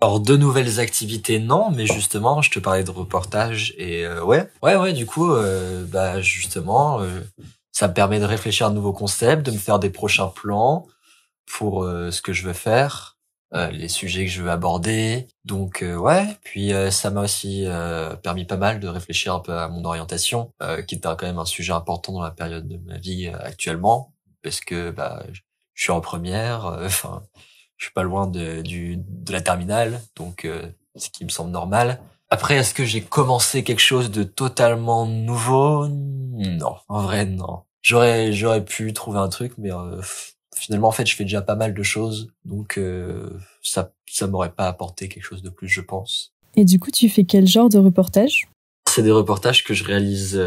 Alors 0.00 0.20
de 0.20 0.36
nouvelles 0.36 0.78
activités 0.78 1.40
non, 1.40 1.70
mais 1.72 1.84
justement 1.84 2.40
je 2.40 2.52
te 2.52 2.60
parlais 2.60 2.84
de 2.84 2.90
reportage 2.90 3.74
et 3.78 4.06
euh, 4.06 4.22
ouais. 4.22 4.48
Ouais 4.62 4.76
ouais 4.76 4.92
du 4.92 5.06
coup 5.06 5.32
euh, 5.32 5.84
bah 5.86 6.20
justement 6.20 7.00
euh, 7.00 7.20
ça 7.72 7.88
me 7.88 7.94
permet 7.94 8.20
de 8.20 8.24
réfléchir 8.24 8.68
à 8.68 8.70
de 8.70 8.76
nouveaux 8.76 8.92
concepts, 8.92 9.44
de 9.44 9.50
me 9.50 9.58
faire 9.58 9.80
des 9.80 9.90
prochains 9.90 10.28
plans 10.28 10.86
pour 11.46 11.84
ce 11.84 12.20
que 12.20 12.32
je 12.34 12.46
veux 12.46 12.52
faire, 12.52 13.16
les 13.72 13.88
sujets 13.88 14.26
que 14.26 14.30
je 14.30 14.42
veux 14.42 14.50
aborder. 14.50 15.26
Donc 15.44 15.82
ouais, 15.82 16.26
puis 16.42 16.72
ça 16.90 17.10
m'a 17.10 17.22
aussi 17.22 17.66
permis 18.22 18.44
pas 18.44 18.58
mal 18.58 18.80
de 18.80 18.88
réfléchir 18.88 19.34
un 19.34 19.40
peu 19.40 19.52
à 19.56 19.68
mon 19.68 19.82
orientation, 19.84 20.52
qui 20.86 20.96
est 20.96 21.00
quand 21.00 21.22
même 21.22 21.38
un 21.38 21.46
sujet 21.46 21.72
important 21.72 22.12
dans 22.12 22.22
la 22.22 22.32
période 22.32 22.68
de 22.68 22.76
ma 22.84 22.98
vie 22.98 23.28
actuellement 23.28 24.12
parce 24.42 24.60
que 24.60 24.90
bah 24.90 25.24
je 25.74 25.82
suis 25.82 25.92
en 25.92 26.00
première, 26.00 26.64
enfin 26.84 27.22
je 27.78 27.84
suis 27.84 27.92
pas 27.94 28.02
loin 28.02 28.26
de, 28.26 28.60
du, 28.60 28.96
de 28.98 29.32
la 29.32 29.40
terminale, 29.40 30.02
donc 30.16 30.44
euh, 30.44 30.62
ce 30.96 31.08
qui 31.08 31.24
me 31.24 31.30
semble 31.30 31.50
normal. 31.50 32.00
Après, 32.28 32.56
est-ce 32.56 32.74
que 32.74 32.84
j'ai 32.84 33.00
commencé 33.00 33.64
quelque 33.64 33.80
chose 33.80 34.10
de 34.10 34.24
totalement 34.24 35.06
nouveau? 35.06 35.88
Non, 35.88 36.76
en 36.88 37.02
vrai, 37.02 37.24
non. 37.24 37.62
J'aurais, 37.80 38.32
j'aurais 38.32 38.64
pu 38.64 38.92
trouver 38.92 39.18
un 39.20 39.28
truc, 39.28 39.52
mais 39.56 39.72
euh, 39.72 40.02
finalement, 40.54 40.88
en 40.88 40.92
fait, 40.92 41.06
je 41.06 41.14
fais 41.14 41.24
déjà 41.24 41.40
pas 41.40 41.54
mal 41.54 41.72
de 41.72 41.82
choses, 41.82 42.32
donc 42.44 42.76
euh, 42.76 43.30
ça, 43.62 43.92
ça 44.10 44.26
m'aurait 44.26 44.52
pas 44.52 44.66
apporté 44.66 45.08
quelque 45.08 45.22
chose 45.22 45.42
de 45.42 45.48
plus, 45.48 45.68
je 45.68 45.80
pense. 45.80 46.34
Et 46.56 46.64
du 46.64 46.78
coup, 46.80 46.90
tu 46.90 47.08
fais 47.08 47.24
quel 47.24 47.46
genre 47.46 47.68
de 47.68 47.78
reportage? 47.78 48.48
C'est 48.88 49.02
des 49.02 49.12
reportages 49.12 49.64
que 49.64 49.74
je 49.74 49.84
réalise 49.84 50.40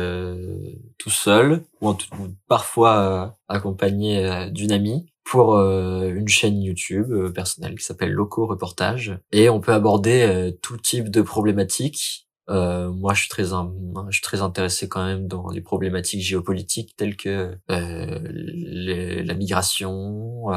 tout 0.98 1.10
seul, 1.10 1.64
ou, 1.80 1.88
en 1.88 1.94
tout, 1.94 2.10
parfois 2.48 3.38
accompagné 3.48 4.50
d'une 4.52 4.72
amie 4.72 5.06
pour 5.32 5.56
euh, 5.56 6.14
une 6.14 6.28
chaîne 6.28 6.62
YouTube 6.62 7.10
euh, 7.12 7.32
personnelle 7.32 7.78
qui 7.78 7.86
s'appelle 7.86 8.12
Loco 8.12 8.46
Reportage 8.46 9.18
et 9.32 9.50
on 9.50 9.62
peut 9.62 9.72
aborder 9.72 10.24
euh, 10.24 10.52
tout 10.62 10.76
type 10.76 11.10
de 11.10 11.22
problématiques. 11.22 12.28
moi, 12.50 13.14
je 13.14 13.22
suis 13.22 13.30
très 13.30 13.46
je 13.46 14.12
suis 14.12 14.22
très 14.22 14.42
intéressé 14.42 14.90
quand 14.90 15.06
même 15.06 15.30
dans 15.30 15.50
les 15.50 15.62
problématiques 15.62 16.22
géopolitiques 16.22 16.98
telles 16.98 17.16
que 17.16 17.56
la 17.70 19.34
migration, 19.36 20.50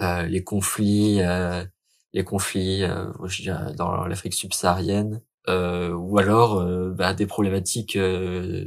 les 0.00 0.44
conflits, 0.44 1.20
les 2.14 2.24
conflits 2.24 2.84
dans 3.76 4.06
l'Afrique 4.06 4.32
subsaharienne, 4.32 5.20
ou 5.48 6.18
alors 6.18 6.64
bah, 6.94 7.14
des 7.14 7.26
problématiques 7.26 7.98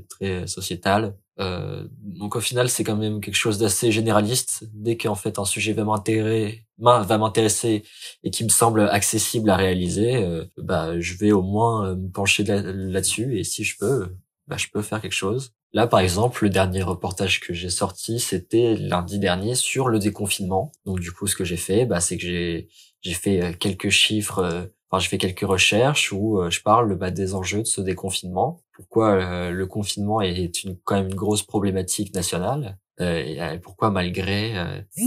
très 0.10 0.48
sociétales 0.48 1.16
euh, 1.40 1.86
donc 2.02 2.36
au 2.36 2.40
final, 2.40 2.70
c'est 2.70 2.84
quand 2.84 2.96
même 2.96 3.20
quelque 3.22 3.36
chose 3.36 3.58
d'assez 3.58 3.92
généraliste. 3.92 4.64
Dès 4.74 4.98
qu'en 4.98 5.16
fait 5.16 5.40
un 5.40 5.46
sujet 5.46 5.74
va 5.74 5.84
m'intéresser, 5.84 6.66
va 6.78 7.18
m'intéresser 7.18 7.84
et 8.24 8.32
qui 8.32 8.44
me 8.44 8.50
semble 8.50 8.82
accessible 8.82 9.50
à 9.50 9.58
réaliser, 9.58 10.16
euh, 10.16 10.46
bah 10.58 11.00
je 11.00 11.18
vais 11.18 11.32
au 11.32 11.42
moins 11.42 11.88
euh, 11.88 11.96
me 11.96 12.10
pencher 12.10 12.44
là-dessus 12.44 13.38
et 13.38 13.44
si 13.44 13.64
je 13.64 13.78
peux, 13.78 14.16
bah 14.48 14.58
je 14.58 14.68
peux 14.72 14.82
faire 14.82 15.02
quelque 15.02 15.12
chose. 15.12 15.54
Là, 15.74 15.88
par 15.88 16.00
exemple, 16.00 16.46
le 16.46 16.50
dernier 16.50 16.84
reportage 16.84 17.42
que 17.42 17.54
j'ai 17.54 17.70
sorti, 17.70 18.20
c'était 18.20 18.76
lundi 18.76 19.20
dernier 19.20 19.56
sur 19.56 19.90
le 19.90 20.00
déconfinement. 20.00 20.72
Donc 20.86 21.02
du 21.02 21.12
coup, 21.12 21.28
ce 21.28 21.36
que 21.36 21.44
j'ai 21.44 21.58
fait, 21.58 21.86
bah 21.86 22.00
c'est 22.00 22.18
que 22.18 22.24
j'ai 22.24 22.70
j'ai 23.02 23.14
fait 23.14 23.56
quelques 23.60 23.90
chiffres 23.90 24.72
Enfin, 24.90 25.00
je 25.00 25.10
fais 25.10 25.18
quelques 25.18 25.42
recherches 25.42 26.12
où 26.12 26.40
je 26.50 26.62
parle 26.62 26.96
bah, 26.96 27.12
des 27.12 27.34
enjeux 27.34 27.62
de 27.62 27.68
ce 27.68 27.82
déconfinement 27.82 28.60
pourquoi 28.76 29.14
euh, 29.14 29.52
le 29.52 29.66
confinement 29.66 30.22
est 30.22 30.64
une, 30.64 30.78
quand 30.84 30.96
même 30.96 31.08
une 31.08 31.16
grosse 31.16 31.44
problématique 31.44 32.14
nationale 32.14 32.78
euh, 33.02 33.24
et 33.24 33.42
euh, 33.42 33.58
pourquoi 33.58 33.90
malgré 33.90 34.54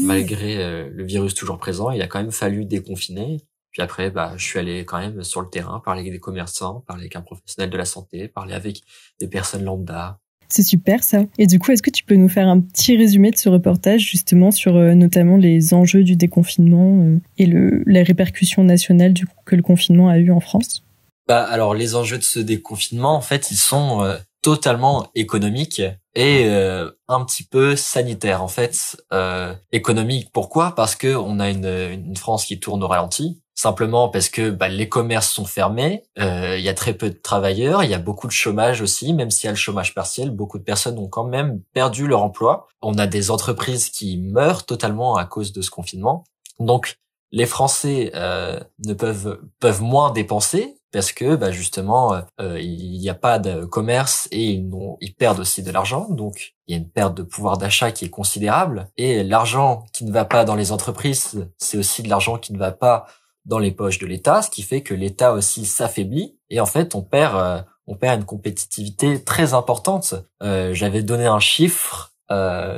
malgré 0.02 0.88
le 0.88 1.04
virus 1.04 1.35
toujours 1.35 1.58
présent, 1.58 1.90
il 1.90 2.02
a 2.02 2.06
quand 2.06 2.18
même 2.18 2.32
fallu 2.32 2.64
déconfiner. 2.64 3.38
Puis 3.70 3.82
après, 3.82 4.11
bah, 4.11 4.32
je 4.37 4.44
suis 4.44 4.58
allé 4.58 4.85
quand 4.85 4.99
même 4.99 5.23
sur 5.23 5.42
le 5.42 5.50
terrain, 5.50 5.80
parler 5.80 6.00
avec 6.00 6.12
des 6.12 6.20
commerçants, 6.20 6.80
parler 6.87 7.02
avec 7.02 7.16
un 7.16 7.20
professionnel 7.20 7.70
de 7.70 7.76
la 7.76 7.85
santé, 7.85 8.28
parler 8.28 8.54
avec 8.54 8.82
des 9.20 9.28
personnes 9.28 9.64
lambda. 9.64 10.18
C'est 10.48 10.62
super 10.62 11.04
ça. 11.04 11.24
Et 11.38 11.46
du 11.46 11.58
coup, 11.58 11.72
est-ce 11.72 11.82
que 11.82 11.90
tu 11.90 12.04
peux 12.04 12.14
nous 12.14 12.28
faire 12.28 12.48
un 12.48 12.60
petit 12.60 12.96
résumé 12.96 13.30
de 13.30 13.36
ce 13.36 13.48
reportage 13.48 14.00
justement 14.00 14.50
sur 14.50 14.74
notamment 14.94 15.36
les 15.36 15.74
enjeux 15.74 16.04
du 16.04 16.16
déconfinement 16.16 17.18
et 17.36 17.46
le, 17.46 17.82
les 17.86 18.02
répercussions 18.02 18.64
nationales 18.64 19.12
du 19.12 19.26
coup, 19.26 19.36
que 19.44 19.56
le 19.56 19.62
confinement 19.62 20.08
a 20.08 20.18
eu 20.18 20.30
en 20.30 20.40
France? 20.40 20.82
Bah 21.28 21.44
alors 21.44 21.74
les 21.74 21.94
enjeux 21.94 22.16
de 22.16 22.22
ce 22.22 22.38
déconfinement 22.38 23.14
en 23.14 23.20
fait 23.20 23.50
ils 23.50 23.58
sont 23.58 24.02
euh, 24.02 24.16
totalement 24.40 25.08
économiques 25.14 25.82
et 26.14 26.46
euh, 26.46 26.90
un 27.06 27.22
petit 27.22 27.44
peu 27.44 27.76
sanitaires 27.76 28.42
en 28.42 28.48
fait. 28.48 28.96
Euh, 29.12 29.54
économique 29.70 30.30
pourquoi? 30.32 30.74
Parce 30.74 30.96
que 30.96 31.14
on 31.14 31.38
a 31.38 31.50
une, 31.50 31.66
une, 31.66 32.16
France 32.16 32.46
qui 32.46 32.58
tourne 32.58 32.82
au 32.82 32.88
ralenti. 32.88 33.42
Simplement 33.58 34.08
parce 34.08 34.28
que 34.28 34.50
bah, 34.50 34.68
les 34.68 34.88
commerces 34.88 35.32
sont 35.32 35.44
fermés, 35.44 36.04
euh, 36.20 36.56
il 36.56 36.62
y 36.62 36.68
a 36.68 36.74
très 36.74 36.94
peu 36.94 37.10
de 37.10 37.18
travailleurs, 37.20 37.82
il 37.82 37.90
y 37.90 37.94
a 37.94 37.98
beaucoup 37.98 38.28
de 38.28 38.32
chômage 38.32 38.80
aussi, 38.82 39.12
même 39.12 39.32
s'il 39.32 39.46
y 39.46 39.48
a 39.48 39.50
le 39.50 39.56
chômage 39.56 39.96
partiel, 39.96 40.30
beaucoup 40.30 40.60
de 40.60 40.62
personnes 40.62 40.96
ont 40.96 41.08
quand 41.08 41.24
même 41.24 41.60
perdu 41.72 42.06
leur 42.06 42.22
emploi. 42.22 42.68
On 42.82 42.96
a 42.98 43.08
des 43.08 43.32
entreprises 43.32 43.90
qui 43.90 44.16
meurent 44.18 44.64
totalement 44.64 45.16
à 45.16 45.24
cause 45.24 45.52
de 45.52 45.60
ce 45.60 45.70
confinement. 45.70 46.22
Donc 46.60 46.98
les 47.32 47.46
Français 47.46 48.12
euh, 48.14 48.60
ne 48.86 48.94
peuvent 48.94 49.40
peuvent 49.58 49.82
moins 49.82 50.12
dépenser 50.12 50.76
parce 50.92 51.10
que 51.10 51.34
bah, 51.34 51.50
justement 51.50 52.14
euh, 52.40 52.60
il 52.60 53.00
n'y 53.00 53.10
a 53.10 53.14
pas 53.14 53.40
de 53.40 53.64
commerce 53.64 54.28
et 54.30 54.52
ils, 54.52 54.70
ils 55.00 55.14
perdent 55.14 55.40
aussi 55.40 55.64
de 55.64 55.72
l'argent 55.72 56.06
donc 56.10 56.54
il 56.66 56.72
y 56.72 56.78
a 56.78 56.80
une 56.80 56.88
perte 56.88 57.14
de 57.14 57.22
pouvoir 57.22 57.58
d'achat 57.58 57.90
qui 57.90 58.06
est 58.06 58.10
considérable 58.10 58.88
et 58.96 59.22
l'argent 59.24 59.84
qui 59.92 60.04
ne 60.04 60.12
va 60.12 60.24
pas 60.24 60.44
dans 60.44 60.54
les 60.54 60.72
entreprises 60.72 61.46
c'est 61.58 61.76
aussi 61.76 62.02
de 62.02 62.08
l'argent 62.08 62.38
qui 62.38 62.54
ne 62.54 62.58
va 62.58 62.72
pas 62.72 63.06
dans 63.48 63.58
les 63.58 63.72
poches 63.72 63.98
de 63.98 64.06
l'État 64.06 64.42
ce 64.42 64.50
qui 64.50 64.62
fait 64.62 64.82
que 64.82 64.94
l'État 64.94 65.32
aussi 65.32 65.66
s'affaiblit 65.66 66.38
et 66.50 66.60
en 66.60 66.66
fait 66.66 66.94
on 66.94 67.02
perd 67.02 67.36
euh, 67.36 67.60
on 67.86 67.96
perd 67.96 68.20
une 68.20 68.26
compétitivité 68.26 69.24
très 69.24 69.54
importante 69.54 70.14
j'avais 70.40 71.02
donné 71.02 71.26
un 71.26 71.40
chiffre 71.40 72.12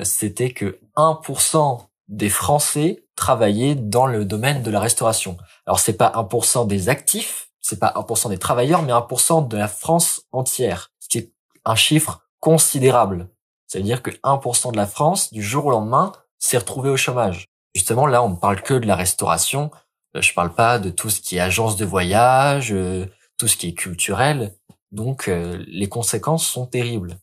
c'était 0.04 0.50
que 0.50 0.78
1% 0.96 1.80
des 2.06 2.28
Français 2.28 3.04
travaillaient 3.16 3.74
dans 3.74 4.06
le 4.06 4.24
domaine 4.24 4.62
de 4.62 4.70
la 4.70 4.78
restauration 4.78 5.36
alors 5.66 5.80
c'est 5.80 5.96
pas 5.96 6.12
1% 6.14 6.68
des 6.68 6.88
actifs 6.88 7.50
c'est 7.60 7.78
pas 7.78 7.92
1% 7.94 8.30
des 8.30 8.38
travailleurs, 8.38 8.82
mais 8.82 8.92
1% 8.92 9.48
de 9.48 9.56
la 9.56 9.68
France 9.68 10.22
entière, 10.32 10.90
ce 10.98 11.08
qui 11.08 11.18
est 11.18 11.32
un 11.64 11.74
chiffre 11.74 12.22
considérable. 12.40 13.28
Ça 13.66 13.78
veut 13.78 13.84
dire 13.84 14.02
que 14.02 14.10
1% 14.10 14.72
de 14.72 14.76
la 14.76 14.86
France, 14.86 15.32
du 15.32 15.42
jour 15.42 15.66
au 15.66 15.70
lendemain, 15.70 16.12
s'est 16.38 16.58
retrouvé 16.58 16.90
au 16.90 16.96
chômage. 16.96 17.46
Justement, 17.74 18.06
là, 18.06 18.22
on 18.22 18.30
ne 18.30 18.36
parle 18.36 18.62
que 18.62 18.74
de 18.74 18.86
la 18.86 18.96
restauration. 18.96 19.70
Euh, 20.16 20.22
je 20.22 20.34
parle 20.34 20.54
pas 20.54 20.78
de 20.78 20.90
tout 20.90 21.10
ce 21.10 21.20
qui 21.20 21.36
est 21.36 21.40
agence 21.40 21.76
de 21.76 21.84
voyage, 21.84 22.72
euh, 22.72 23.06
tout 23.36 23.48
ce 23.48 23.56
qui 23.56 23.68
est 23.68 23.74
culturel. 23.74 24.54
Donc, 24.92 25.28
euh, 25.28 25.62
les 25.68 25.88
conséquences 25.88 26.46
sont 26.46 26.66
terribles. 26.66 27.16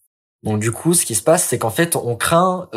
Donc, 0.44 0.60
du 0.60 0.72
coup, 0.72 0.94
ce 0.94 1.06
qui 1.06 1.16
se 1.16 1.24
passe, 1.24 1.46
c'est 1.46 1.58
qu'en 1.58 1.70
fait, 1.70 1.96
on 1.96 2.16
craint 2.16 2.70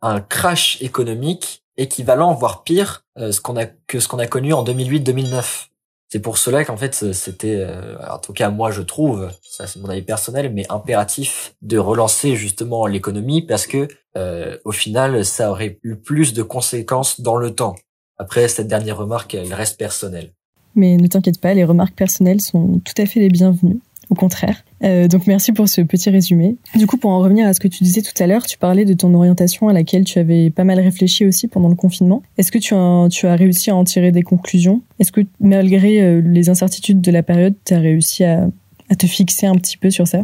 un 0.00 0.20
crash 0.20 0.80
économique 0.80 1.64
équivalent, 1.76 2.34
voire 2.34 2.64
pire, 2.64 3.04
ce 3.16 3.40
qu'on 3.40 3.56
a 3.56 3.66
que 3.66 4.00
ce 4.00 4.08
qu'on 4.08 4.18
a 4.18 4.26
connu 4.26 4.52
en 4.52 4.64
2008-2009. 4.64 5.68
C'est 6.10 6.20
pour 6.20 6.38
cela 6.38 6.64
qu'en 6.64 6.78
fait 6.78 7.12
c'était, 7.12 7.56
euh, 7.56 7.98
en 8.08 8.18
tout 8.18 8.32
cas 8.32 8.48
moi 8.48 8.70
je 8.70 8.80
trouve, 8.80 9.30
ça 9.42 9.66
c'est 9.66 9.78
mon 9.78 9.90
avis 9.90 10.02
personnel, 10.02 10.50
mais 10.54 10.64
impératif 10.70 11.54
de 11.60 11.76
relancer 11.76 12.34
justement 12.34 12.86
l'économie 12.86 13.42
parce 13.42 13.66
que 13.66 13.88
euh, 14.16 14.56
au 14.64 14.72
final 14.72 15.22
ça 15.26 15.50
aurait 15.50 15.78
eu 15.82 15.96
plus 15.96 16.32
de 16.32 16.42
conséquences 16.42 17.20
dans 17.20 17.36
le 17.36 17.54
temps. 17.54 17.74
Après 18.18 18.48
cette 18.48 18.68
dernière 18.68 18.98
remarque, 18.98 19.34
elle 19.34 19.52
reste 19.54 19.78
personnelle. 19.78 20.32
Mais 20.74 20.96
ne 20.96 21.06
t'inquiète 21.06 21.40
pas, 21.40 21.54
les 21.54 21.64
remarques 21.64 21.94
personnelles 21.94 22.40
sont 22.40 22.80
tout 22.84 22.94
à 23.00 23.06
fait 23.06 23.20
les 23.20 23.28
bienvenues 23.30 23.80
au 24.10 24.14
contraire. 24.14 24.64
Euh, 24.84 25.08
donc 25.08 25.26
merci 25.26 25.52
pour 25.52 25.68
ce 25.68 25.80
petit 25.80 26.10
résumé. 26.10 26.56
Du 26.74 26.86
coup, 26.86 26.96
pour 26.96 27.10
en 27.10 27.20
revenir 27.20 27.46
à 27.46 27.52
ce 27.52 27.60
que 27.60 27.68
tu 27.68 27.84
disais 27.84 28.02
tout 28.02 28.22
à 28.22 28.26
l'heure, 28.26 28.46
tu 28.46 28.58
parlais 28.58 28.84
de 28.84 28.94
ton 28.94 29.12
orientation 29.14 29.68
à 29.68 29.72
laquelle 29.72 30.04
tu 30.04 30.18
avais 30.18 30.50
pas 30.50 30.64
mal 30.64 30.80
réfléchi 30.80 31.26
aussi 31.26 31.48
pendant 31.48 31.68
le 31.68 31.74
confinement. 31.74 32.22
Est-ce 32.36 32.52
que 32.52 32.58
tu 32.58 32.74
as, 32.74 33.08
tu 33.10 33.26
as 33.26 33.36
réussi 33.36 33.70
à 33.70 33.76
en 33.76 33.84
tirer 33.84 34.12
des 34.12 34.22
conclusions? 34.22 34.82
Est-ce 34.98 35.12
que 35.12 35.20
malgré 35.40 36.00
euh, 36.00 36.20
les 36.20 36.48
incertitudes 36.48 37.00
de 37.00 37.10
la 37.10 37.22
période, 37.22 37.54
tu 37.64 37.74
as 37.74 37.80
réussi 37.80 38.24
à, 38.24 38.48
à, 38.88 38.94
te 38.94 39.06
fixer 39.06 39.46
un 39.46 39.56
petit 39.56 39.76
peu 39.76 39.90
sur 39.90 40.06
ça? 40.06 40.20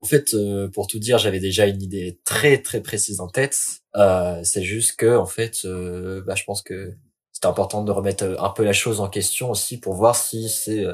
En 0.00 0.06
fait, 0.06 0.34
euh, 0.34 0.68
pour 0.68 0.88
tout 0.88 0.98
dire, 0.98 1.18
j'avais 1.18 1.38
déjà 1.38 1.66
une 1.66 1.80
idée 1.80 2.18
très 2.24 2.58
très 2.58 2.80
précise 2.80 3.20
en 3.20 3.28
tête. 3.28 3.56
Euh, 3.94 4.40
c'est 4.42 4.64
juste 4.64 4.96
que, 4.96 5.16
en 5.16 5.26
fait, 5.26 5.58
euh, 5.64 6.22
bah, 6.26 6.34
je 6.34 6.42
pense 6.42 6.60
que 6.60 6.94
c'est 7.42 7.48
important 7.48 7.82
de 7.84 7.92
remettre 7.92 8.36
un 8.38 8.50
peu 8.50 8.64
la 8.64 8.72
chose 8.72 9.00
en 9.00 9.08
question 9.08 9.50
aussi 9.50 9.80
pour 9.80 9.94
voir 9.94 10.16
si 10.16 10.48
c'est 10.48 10.84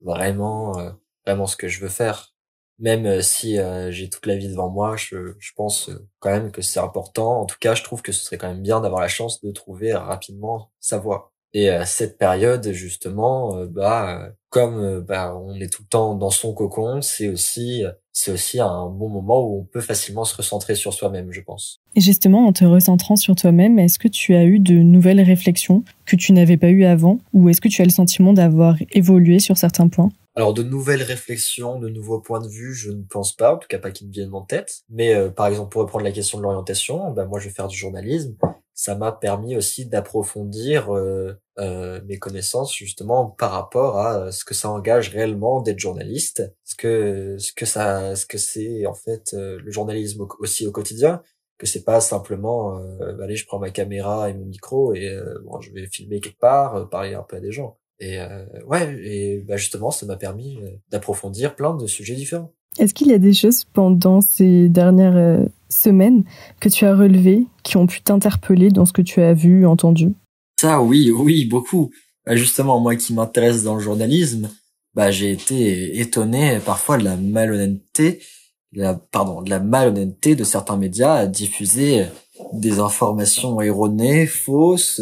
vraiment 0.00 0.72
vraiment 1.26 1.46
ce 1.46 1.56
que 1.56 1.68
je 1.68 1.80
veux 1.80 1.88
faire. 1.88 2.34
Même 2.78 3.06
euh, 3.06 3.22
si 3.22 3.58
euh, 3.58 3.90
j'ai 3.90 4.08
toute 4.08 4.26
la 4.26 4.36
vie 4.36 4.48
devant 4.48 4.70
moi, 4.70 4.96
je, 4.96 5.34
je 5.38 5.52
pense 5.54 5.90
euh, 5.90 6.08
quand 6.18 6.30
même 6.30 6.50
que 6.50 6.62
c'est 6.62 6.80
important. 6.80 7.42
En 7.42 7.46
tout 7.46 7.58
cas, 7.60 7.74
je 7.74 7.82
trouve 7.82 8.02
que 8.02 8.12
ce 8.12 8.24
serait 8.24 8.38
quand 8.38 8.48
même 8.48 8.62
bien 8.62 8.80
d'avoir 8.80 9.02
la 9.02 9.08
chance 9.08 9.42
de 9.42 9.50
trouver 9.52 9.92
rapidement 9.92 10.72
sa 10.80 10.98
voie. 10.98 11.32
Et 11.52 11.68
cette 11.84 12.16
période, 12.16 12.70
justement, 12.70 13.64
bah, 13.66 14.30
comme 14.50 15.00
bah, 15.00 15.34
on 15.36 15.54
est 15.54 15.72
tout 15.72 15.82
le 15.82 15.88
temps 15.88 16.14
dans 16.14 16.30
son 16.30 16.52
cocon, 16.52 17.00
c'est 17.02 17.28
aussi 17.28 17.84
c'est 18.12 18.32
aussi 18.32 18.60
un 18.60 18.86
bon 18.86 19.08
moment 19.08 19.40
où 19.40 19.60
on 19.60 19.64
peut 19.64 19.80
facilement 19.80 20.24
se 20.24 20.36
recentrer 20.36 20.74
sur 20.74 20.92
soi-même, 20.92 21.32
je 21.32 21.40
pense. 21.40 21.80
Et 21.94 22.00
justement, 22.00 22.46
en 22.46 22.52
te 22.52 22.64
recentrant 22.64 23.16
sur 23.16 23.34
toi-même, 23.34 23.78
est-ce 23.78 23.98
que 23.98 24.08
tu 24.08 24.34
as 24.34 24.44
eu 24.44 24.58
de 24.58 24.74
nouvelles 24.74 25.20
réflexions 25.20 25.84
que 26.06 26.16
tu 26.16 26.32
n'avais 26.32 26.56
pas 26.56 26.68
eues 26.68 26.84
avant, 26.84 27.18
ou 27.32 27.48
est-ce 27.48 27.60
que 27.60 27.68
tu 27.68 27.80
as 27.82 27.84
le 27.84 27.90
sentiment 27.90 28.32
d'avoir 28.32 28.76
évolué 28.92 29.38
sur 29.38 29.56
certains 29.56 29.88
points? 29.88 30.10
Alors 30.36 30.54
de 30.54 30.62
nouvelles 30.62 31.02
réflexions, 31.02 31.78
de 31.78 31.88
nouveaux 31.88 32.20
points 32.20 32.40
de 32.40 32.48
vue, 32.48 32.72
je 32.74 32.90
ne 32.90 33.02
pense 33.02 33.34
pas, 33.34 33.54
en 33.54 33.58
tout 33.58 33.68
cas 33.68 33.78
pas 33.78 33.90
qui 33.90 34.06
me 34.06 34.12
viennent 34.12 34.34
en 34.34 34.42
tête. 34.42 34.82
Mais 34.88 35.14
euh, 35.14 35.30
par 35.30 35.46
exemple, 35.48 35.70
pour 35.70 35.82
reprendre 35.82 36.04
la 36.04 36.12
question 36.12 36.38
de 36.38 36.44
l'orientation, 36.44 37.10
bah, 37.10 37.24
moi 37.24 37.40
je 37.40 37.48
vais 37.48 37.54
faire 37.54 37.68
du 37.68 37.76
journalisme. 37.76 38.36
Ça 38.80 38.94
m'a 38.94 39.12
permis 39.12 39.56
aussi 39.56 39.86
d'approfondir 39.86 40.94
euh, 40.94 41.38
euh, 41.58 42.00
mes 42.06 42.18
connaissances 42.18 42.74
justement 42.74 43.26
par 43.26 43.50
rapport 43.52 43.98
à 43.98 44.32
ce 44.32 44.44
que 44.44 44.54
ça 44.54 44.70
engage 44.70 45.10
réellement 45.10 45.60
d'être 45.60 45.78
journaliste, 45.78 46.42
ce 46.64 46.76
que 46.76 47.36
ce 47.38 47.52
que 47.52 47.66
ça, 47.66 48.16
ce 48.16 48.24
que 48.24 48.38
c'est 48.38 48.86
en 48.86 48.94
fait 48.94 49.32
le 49.34 49.70
journalisme 49.70 50.26
aussi 50.38 50.66
au 50.66 50.72
quotidien, 50.72 51.22
que 51.58 51.66
c'est 51.66 51.84
pas 51.84 52.00
simplement 52.00 52.80
allez 53.22 53.36
je 53.36 53.46
prends 53.46 53.58
ma 53.58 53.70
caméra 53.70 54.30
et 54.30 54.34
mon 54.34 54.46
micro 54.46 54.94
et 54.94 55.14
bon 55.44 55.60
je 55.60 55.72
vais 55.72 55.86
filmer 55.86 56.20
quelque 56.20 56.38
part, 56.38 56.88
parler 56.88 57.14
un 57.14 57.22
peu 57.22 57.36
à 57.36 57.40
des 57.40 57.52
gens. 57.52 57.80
Et 58.00 58.18
euh, 58.18 58.44
ouais, 58.66 58.94
et 59.04 59.40
bah 59.40 59.58
justement, 59.58 59.90
ça 59.90 60.06
m'a 60.06 60.16
permis 60.16 60.58
euh, 60.62 60.70
d'approfondir 60.88 61.54
plein 61.54 61.74
de 61.74 61.86
sujets 61.86 62.14
différents. 62.14 62.54
Est-ce 62.78 62.94
qu'il 62.94 63.08
y 63.08 63.14
a 63.14 63.18
des 63.18 63.34
choses 63.34 63.64
pendant 63.72 64.20
ces 64.20 64.68
dernières 64.68 65.16
euh, 65.16 65.44
semaines 65.68 66.24
que 66.60 66.68
tu 66.68 66.84
as 66.84 66.94
relevées, 66.94 67.46
qui 67.62 67.76
ont 67.76 67.86
pu 67.86 68.00
t'interpeller 68.00 68.70
dans 68.70 68.86
ce 68.86 68.92
que 68.92 69.02
tu 69.02 69.20
as 69.20 69.34
vu, 69.34 69.66
entendu? 69.66 70.12
Ça, 70.60 70.80
oui, 70.80 71.10
oui, 71.10 71.46
beaucoup. 71.46 71.90
Bah, 72.26 72.36
justement, 72.36 72.80
moi 72.80 72.96
qui 72.96 73.12
m'intéresse 73.12 73.62
dans 73.62 73.74
le 73.74 73.80
journalisme, 73.80 74.50
bah 74.94 75.10
j'ai 75.10 75.30
été 75.30 76.00
étonné 76.00 76.58
parfois 76.64 76.98
de 76.98 77.04
la 77.04 77.16
malhonnêteté, 77.16 78.20
la, 78.72 78.94
pardon, 78.94 79.42
de 79.42 79.50
la 79.50 79.60
malhonnêteté 79.60 80.34
de 80.34 80.44
certains 80.44 80.76
médias 80.76 81.14
à 81.14 81.26
diffuser 81.26 82.06
des 82.52 82.78
informations 82.78 83.60
erronées, 83.60 84.26
fausses 84.26 85.00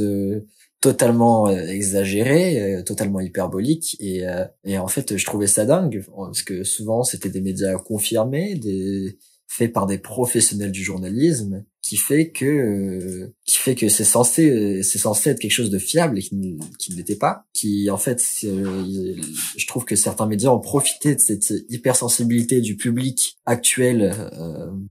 totalement 0.80 1.48
euh, 1.48 1.66
exagéré, 1.66 2.60
euh, 2.60 2.82
totalement 2.82 3.20
hyperbolique 3.20 3.96
et, 4.00 4.26
euh, 4.28 4.44
et 4.64 4.78
en 4.78 4.86
fait 4.88 5.16
je 5.16 5.24
trouvais 5.24 5.46
ça 5.46 5.64
dingue 5.64 6.04
parce 6.14 6.42
que 6.42 6.62
souvent 6.62 7.02
c'était 7.02 7.30
des 7.30 7.40
médias 7.40 7.76
confirmés, 7.78 8.54
des 8.54 9.18
faits 9.48 9.72
par 9.72 9.86
des 9.86 9.98
professionnels 9.98 10.70
du 10.70 10.84
journalisme 10.84 11.64
qui 11.88 11.96
fait 11.96 12.30
que 12.30 13.32
qui 13.46 13.56
fait 13.56 13.74
que 13.74 13.88
c'est 13.88 14.04
censé 14.04 14.82
c'est 14.82 14.98
censé 14.98 15.30
être 15.30 15.38
quelque 15.38 15.50
chose 15.50 15.70
de 15.70 15.78
fiable 15.78 16.18
et 16.18 16.22
qui, 16.22 16.58
qui 16.78 16.92
ne 16.92 16.96
l'était 16.98 17.16
pas 17.16 17.46
qui 17.54 17.90
en 17.90 17.96
fait 17.96 18.22
je 18.42 19.66
trouve 19.66 19.86
que 19.86 19.96
certains 19.96 20.26
médias 20.26 20.50
ont 20.50 20.60
profité 20.60 21.14
de 21.14 21.20
cette 21.20 21.50
hypersensibilité 21.70 22.60
du 22.60 22.76
public 22.76 23.38
actuel 23.46 24.14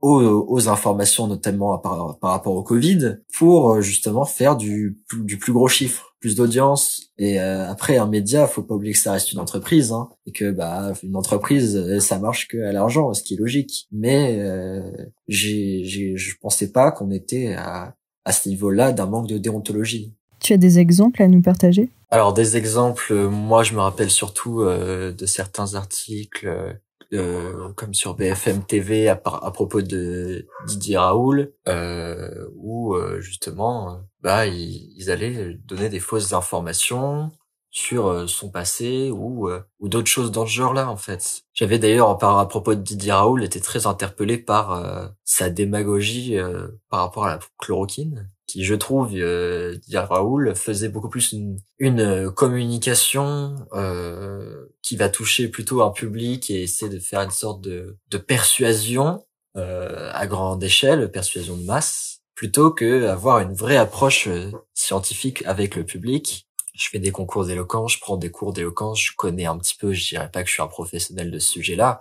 aux, 0.01 0.21
aux, 0.21 0.69
informations 0.69 1.27
notamment 1.27 1.77
par, 1.77 2.17
par 2.17 2.31
rapport 2.31 2.55
au 2.55 2.63
Covid 2.63 3.19
pour 3.37 3.79
justement 3.81 4.25
faire 4.25 4.57
du 4.57 4.97
du 5.23 5.37
plus 5.37 5.53
gros 5.53 5.67
chiffre 5.67 6.16
plus 6.27 6.35
d'audience. 6.35 7.13
Et 7.17 7.39
euh, 7.39 7.69
après 7.69 7.97
un 7.97 8.05
média 8.05 8.47
faut 8.47 8.61
pas 8.61 8.75
oublier 8.75 8.91
que 8.91 8.99
ça 8.99 9.13
reste 9.13 9.31
une 9.31 9.39
entreprise 9.39 9.93
hein, 9.93 10.09
et 10.25 10.33
que 10.33 10.51
bah 10.51 10.91
une 11.03 11.15
entreprise 11.15 11.77
euh, 11.77 12.01
ça 12.01 12.19
marche 12.19 12.49
que 12.49 12.57
à 12.57 12.73
l'argent 12.73 13.13
ce 13.13 13.23
qui 13.23 13.35
est 13.35 13.37
logique. 13.37 13.87
Mais 13.93 14.37
euh, 14.39 14.81
j'ai 15.29 15.83
j'ai 15.85 16.17
je 16.17 16.35
pensais 16.41 16.73
pas 16.73 16.91
qu'on 16.91 17.11
était 17.11 17.53
à 17.53 17.95
à 18.25 18.33
ce 18.33 18.49
niveau-là 18.49 18.91
d'un 18.91 19.05
manque 19.05 19.27
de 19.27 19.37
déontologie. 19.37 20.13
Tu 20.41 20.51
as 20.51 20.57
des 20.57 20.79
exemples 20.79 21.23
à 21.23 21.29
nous 21.29 21.41
partager? 21.41 21.89
Alors 22.11 22.33
des 22.33 22.57
exemples 22.57 23.13
moi 23.29 23.63
je 23.63 23.73
me 23.73 23.79
rappelle 23.79 24.09
surtout 24.09 24.65
de 24.65 25.25
certains 25.25 25.75
articles 25.75 26.77
euh, 27.13 27.71
comme 27.73 27.93
sur 27.93 28.15
BFM 28.15 28.63
TV 28.63 29.07
à, 29.07 29.13
à 29.13 29.51
propos 29.51 29.81
de 29.81 30.45
Didier 30.67 30.97
Raoul, 30.97 31.53
euh, 31.67 32.47
où 32.55 32.95
euh, 32.95 33.21
justement, 33.21 34.01
bah 34.21 34.45
ils, 34.47 34.91
ils, 34.97 35.09
allaient 35.09 35.53
donner 35.65 35.89
des 35.89 35.99
fausses 35.99 36.33
informations 36.33 37.31
sur 37.69 38.27
son 38.29 38.49
passé 38.49 39.11
ou 39.11 39.49
ou 39.79 39.89
d'autres 39.89 40.07
choses 40.07 40.31
dans 40.31 40.45
ce 40.45 40.51
genre-là 40.51 40.89
en 40.89 40.97
fait. 40.97 41.43
J'avais 41.53 41.79
d'ailleurs 41.79 42.17
par 42.17 42.39
à 42.39 42.47
propos 42.47 42.75
de 42.75 42.81
Didier 42.81 43.11
Raoul 43.11 43.43
été 43.43 43.59
très 43.61 43.85
interpellé 43.87 44.37
par 44.37 45.11
sa 45.23 45.49
démagogie 45.49 46.37
par 46.89 47.01
rapport 47.01 47.25
à 47.25 47.29
la 47.35 47.39
chloroquine 47.57 48.29
qui 48.47 48.63
je 48.63 48.73
trouve 48.73 49.11
euh, 49.13 49.77
Raoul 49.93 50.55
faisait 50.55 50.89
beaucoup 50.89 51.09
plus 51.09 51.33
une, 51.33 51.59
une 51.79 51.99
euh, 51.99 52.31
communication 52.31 53.55
euh, 53.73 54.67
qui 54.81 54.95
va 54.95 55.09
toucher 55.09 55.49
plutôt 55.49 55.81
un 55.81 55.91
public 55.91 56.49
et 56.49 56.63
essayer 56.63 56.89
de 56.89 56.99
faire 56.99 57.21
une 57.21 57.31
sorte 57.31 57.61
de, 57.61 57.97
de 58.09 58.17
persuasion 58.17 59.25
euh, 59.57 60.09
à 60.13 60.25
grande 60.27 60.63
échelle, 60.63 61.11
persuasion 61.11 61.57
de 61.57 61.65
masse, 61.65 62.21
plutôt 62.35 62.71
que 62.71 63.07
avoir 63.07 63.39
une 63.39 63.53
vraie 63.53 63.77
approche 63.77 64.27
euh, 64.27 64.51
scientifique 64.73 65.43
avec 65.45 65.75
le 65.75 65.83
public. 65.83 66.46
Je 66.77 66.89
fais 66.89 66.99
des 66.99 67.11
concours 67.11 67.45
d'éloquence, 67.45 67.93
je 67.93 67.99
prends 67.99 68.17
des 68.17 68.29
cours 68.29 68.53
d'éloquence, 68.53 69.01
je 69.01 69.11
connais 69.17 69.45
un 69.45 69.57
petit 69.57 69.75
peu, 69.75 69.93
je 69.93 70.09
dirais 70.09 70.29
pas 70.31 70.43
que 70.43 70.47
je 70.47 70.53
suis 70.53 70.61
un 70.61 70.67
professionnel 70.67 71.31
de 71.31 71.39
ce 71.39 71.49
sujet-là, 71.49 71.99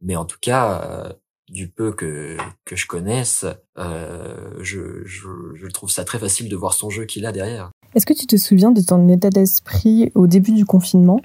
mais 0.00 0.14
en 0.14 0.24
tout 0.24 0.38
cas, 0.40 0.80
euh, 0.84 1.12
du 1.48 1.68
peu 1.68 1.92
que 1.92 2.36
que 2.64 2.76
je 2.76 2.86
connaisse, 2.86 3.44
euh, 3.78 4.54
je, 4.60 5.04
je, 5.04 5.26
je 5.54 5.66
trouve 5.66 5.90
ça 5.90 6.04
très 6.04 6.20
facile 6.20 6.48
de 6.48 6.54
voir 6.54 6.72
son 6.72 6.88
jeu 6.88 7.04
qu'il 7.04 7.26
a 7.26 7.32
derrière. 7.32 7.70
Est-ce 7.96 8.06
que 8.06 8.14
tu 8.14 8.26
te 8.26 8.36
souviens 8.36 8.70
de 8.70 8.80
ton 8.80 9.08
état 9.08 9.28
d'esprit 9.28 10.12
au 10.14 10.28
début 10.28 10.52
du 10.52 10.64
confinement? 10.64 11.20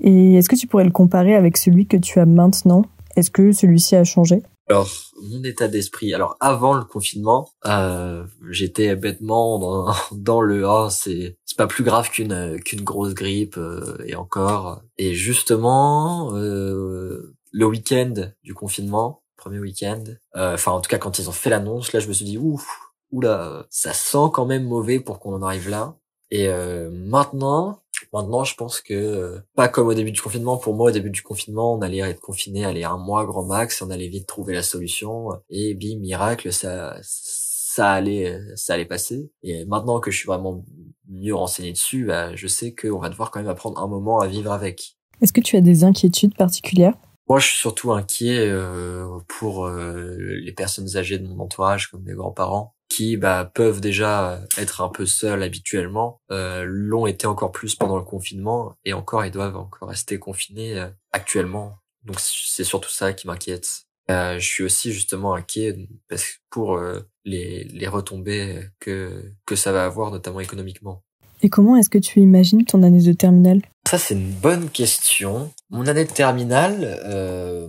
Et 0.00 0.34
est-ce 0.34 0.48
que 0.48 0.56
tu 0.56 0.66
pourrais 0.66 0.84
le 0.84 0.90
comparer 0.90 1.34
avec 1.34 1.58
celui 1.58 1.86
que 1.86 1.98
tu 1.98 2.18
as 2.18 2.26
maintenant? 2.26 2.82
Est-ce 3.16 3.30
que 3.30 3.52
celui-ci 3.52 3.94
a 3.94 4.04
changé? 4.04 4.42
Alors, 4.68 4.90
mon 5.22 5.42
état 5.44 5.66
d'esprit. 5.66 6.12
Alors, 6.12 6.36
avant 6.40 6.74
le 6.74 6.84
confinement, 6.84 7.48
euh, 7.66 8.24
j'étais 8.50 8.94
bêtement 8.96 9.58
dans, 9.58 9.94
dans 10.12 10.40
le 10.40 10.66
ah, 10.66 10.88
c'est 10.90 11.38
c'est 11.44 11.56
pas 11.56 11.66
plus 11.66 11.84
grave 11.84 12.10
qu'une 12.10 12.60
qu'une 12.60 12.82
grosse 12.82 13.14
grippe 13.14 13.56
euh, 13.56 13.96
et 14.04 14.14
encore. 14.14 14.82
Et 14.98 15.14
justement, 15.14 16.34
euh, 16.34 17.34
le 17.52 17.66
week-end 17.66 18.14
du 18.42 18.54
confinement, 18.54 19.22
premier 19.36 19.58
week-end. 19.58 20.04
Euh, 20.36 20.54
enfin, 20.54 20.72
en 20.72 20.80
tout 20.80 20.90
cas, 20.90 20.98
quand 20.98 21.18
ils 21.18 21.28
ont 21.28 21.32
fait 21.32 21.50
l'annonce, 21.50 21.92
là, 21.92 22.00
je 22.00 22.08
me 22.08 22.12
suis 22.12 22.26
dit, 22.26 22.36
ouf, 22.38 22.66
oula, 23.10 23.66
ça 23.70 23.94
sent 23.94 24.28
quand 24.34 24.44
même 24.44 24.64
mauvais 24.64 25.00
pour 25.00 25.18
qu'on 25.18 25.32
en 25.32 25.42
arrive 25.42 25.70
là. 25.70 25.96
Et 26.30 26.48
euh, 26.48 26.90
maintenant, 26.90 27.80
maintenant, 28.12 28.44
je 28.44 28.54
pense 28.54 28.80
que 28.80 28.94
euh, 28.94 29.38
pas 29.54 29.68
comme 29.68 29.88
au 29.88 29.94
début 29.94 30.12
du 30.12 30.20
confinement. 30.20 30.56
Pour 30.56 30.74
moi, 30.74 30.90
au 30.90 30.92
début 30.92 31.10
du 31.10 31.22
confinement, 31.22 31.74
on 31.74 31.80
allait 31.80 31.98
être 31.98 32.20
confiné, 32.20 32.64
aller 32.64 32.84
un 32.84 32.98
mois 32.98 33.24
grand 33.24 33.44
max, 33.44 33.82
on 33.82 33.90
allait 33.90 34.08
vite 34.08 34.26
trouver 34.26 34.54
la 34.54 34.62
solution. 34.62 35.30
Et 35.50 35.74
bim, 35.74 35.98
miracle, 36.00 36.52
ça, 36.52 36.98
ça 37.02 37.92
allait, 37.92 38.38
ça 38.56 38.74
allait 38.74 38.84
passer. 38.84 39.30
Et 39.42 39.64
maintenant 39.64 40.00
que 40.00 40.10
je 40.10 40.18
suis 40.18 40.26
vraiment 40.26 40.64
mieux 41.08 41.34
renseigné 41.34 41.72
dessus, 41.72 42.04
bah, 42.04 42.34
je 42.34 42.46
sais 42.46 42.74
qu'on 42.74 42.98
va 42.98 43.08
devoir 43.08 43.30
quand 43.30 43.40
même 43.40 43.48
apprendre 43.48 43.80
un 43.80 43.88
moment 43.88 44.20
à 44.20 44.26
vivre 44.26 44.52
avec. 44.52 44.96
Est-ce 45.20 45.32
que 45.32 45.40
tu 45.40 45.56
as 45.56 45.60
des 45.60 45.84
inquiétudes 45.84 46.36
particulières? 46.36 46.94
Moi, 47.28 47.40
je 47.40 47.48
suis 47.48 47.58
surtout 47.58 47.92
inquiet 47.92 48.48
euh, 48.48 49.06
pour 49.26 49.66
euh, 49.66 50.16
les 50.18 50.52
personnes 50.52 50.96
âgées 50.96 51.18
de 51.18 51.26
mon 51.26 51.40
entourage, 51.40 51.90
comme 51.90 52.02
mes 52.04 52.14
grands-parents, 52.14 52.74
qui 52.88 53.16
bah, 53.16 53.50
peuvent 53.52 53.80
déjà 53.80 54.40
être 54.56 54.80
un 54.80 54.88
peu 54.88 55.06
seuls 55.06 55.42
habituellement, 55.42 56.20
euh, 56.30 56.64
l'ont 56.66 57.06
été 57.06 57.26
encore 57.26 57.52
plus 57.52 57.74
pendant 57.74 57.96
le 57.96 58.04
confinement, 58.04 58.76
et 58.84 58.92
encore, 58.92 59.24
ils 59.24 59.30
doivent 59.30 59.56
encore 59.56 59.88
rester 59.88 60.18
confinés 60.18 60.78
euh, 60.78 60.88
actuellement. 61.12 61.76
Donc, 62.04 62.18
c'est 62.20 62.64
surtout 62.64 62.90
ça 62.90 63.12
qui 63.12 63.26
m'inquiète. 63.26 63.82
Euh, 64.10 64.38
je 64.38 64.46
suis 64.46 64.64
aussi 64.64 64.92
justement 64.92 65.34
inquiet 65.34 65.76
parce 66.08 66.38
pour 66.48 66.80
les, 67.26 67.64
les 67.64 67.88
retombées 67.88 68.62
que 68.80 69.34
que 69.44 69.54
ça 69.54 69.70
va 69.70 69.84
avoir, 69.84 70.10
notamment 70.10 70.40
économiquement. 70.40 71.04
Et 71.42 71.48
comment 71.48 71.76
est-ce 71.76 71.90
que 71.90 71.98
tu 71.98 72.20
imagines 72.20 72.64
ton 72.64 72.82
année 72.82 73.02
de 73.02 73.12
terminale? 73.12 73.62
Ça, 73.88 73.98
c'est 73.98 74.14
une 74.14 74.32
bonne 74.32 74.68
question. 74.68 75.52
Mon 75.70 75.86
année 75.86 76.04
de 76.04 76.10
terminale, 76.10 77.00
euh, 77.04 77.68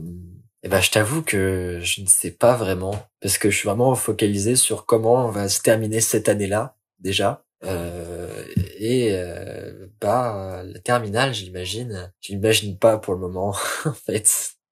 eh 0.64 0.70
ben, 0.70 0.82
je 0.82 0.92
t'avoue 0.92 1.22
que 1.22 1.80
je 1.82 2.02
ne 2.02 2.08
sais 2.08 2.32
pas 2.32 2.56
vraiment, 2.56 2.96
parce 3.22 3.38
que 3.38 3.50
je 3.50 3.58
suis 3.58 3.68
vraiment 3.68 3.96
focalisé 3.96 4.56
sur 4.56 4.86
comment 4.86 5.26
on 5.26 5.32
va 5.32 5.50
se 5.50 5.62
terminer 5.62 6.02
cette 6.02 6.30
année-là, 6.30 6.76
déjà. 7.00 7.46
Euh, 7.66 8.44
et 8.78 9.10
euh, 9.12 9.88
bah 10.00 10.64
la 10.66 10.80
terminale, 10.80 11.34
j'imagine, 11.34 12.12
j'imagine 12.22 12.78
pas 12.78 12.98
pour 12.98 13.14
le 13.14 13.20
moment. 13.20 13.50
en 13.86 13.94
fait, 13.94 14.28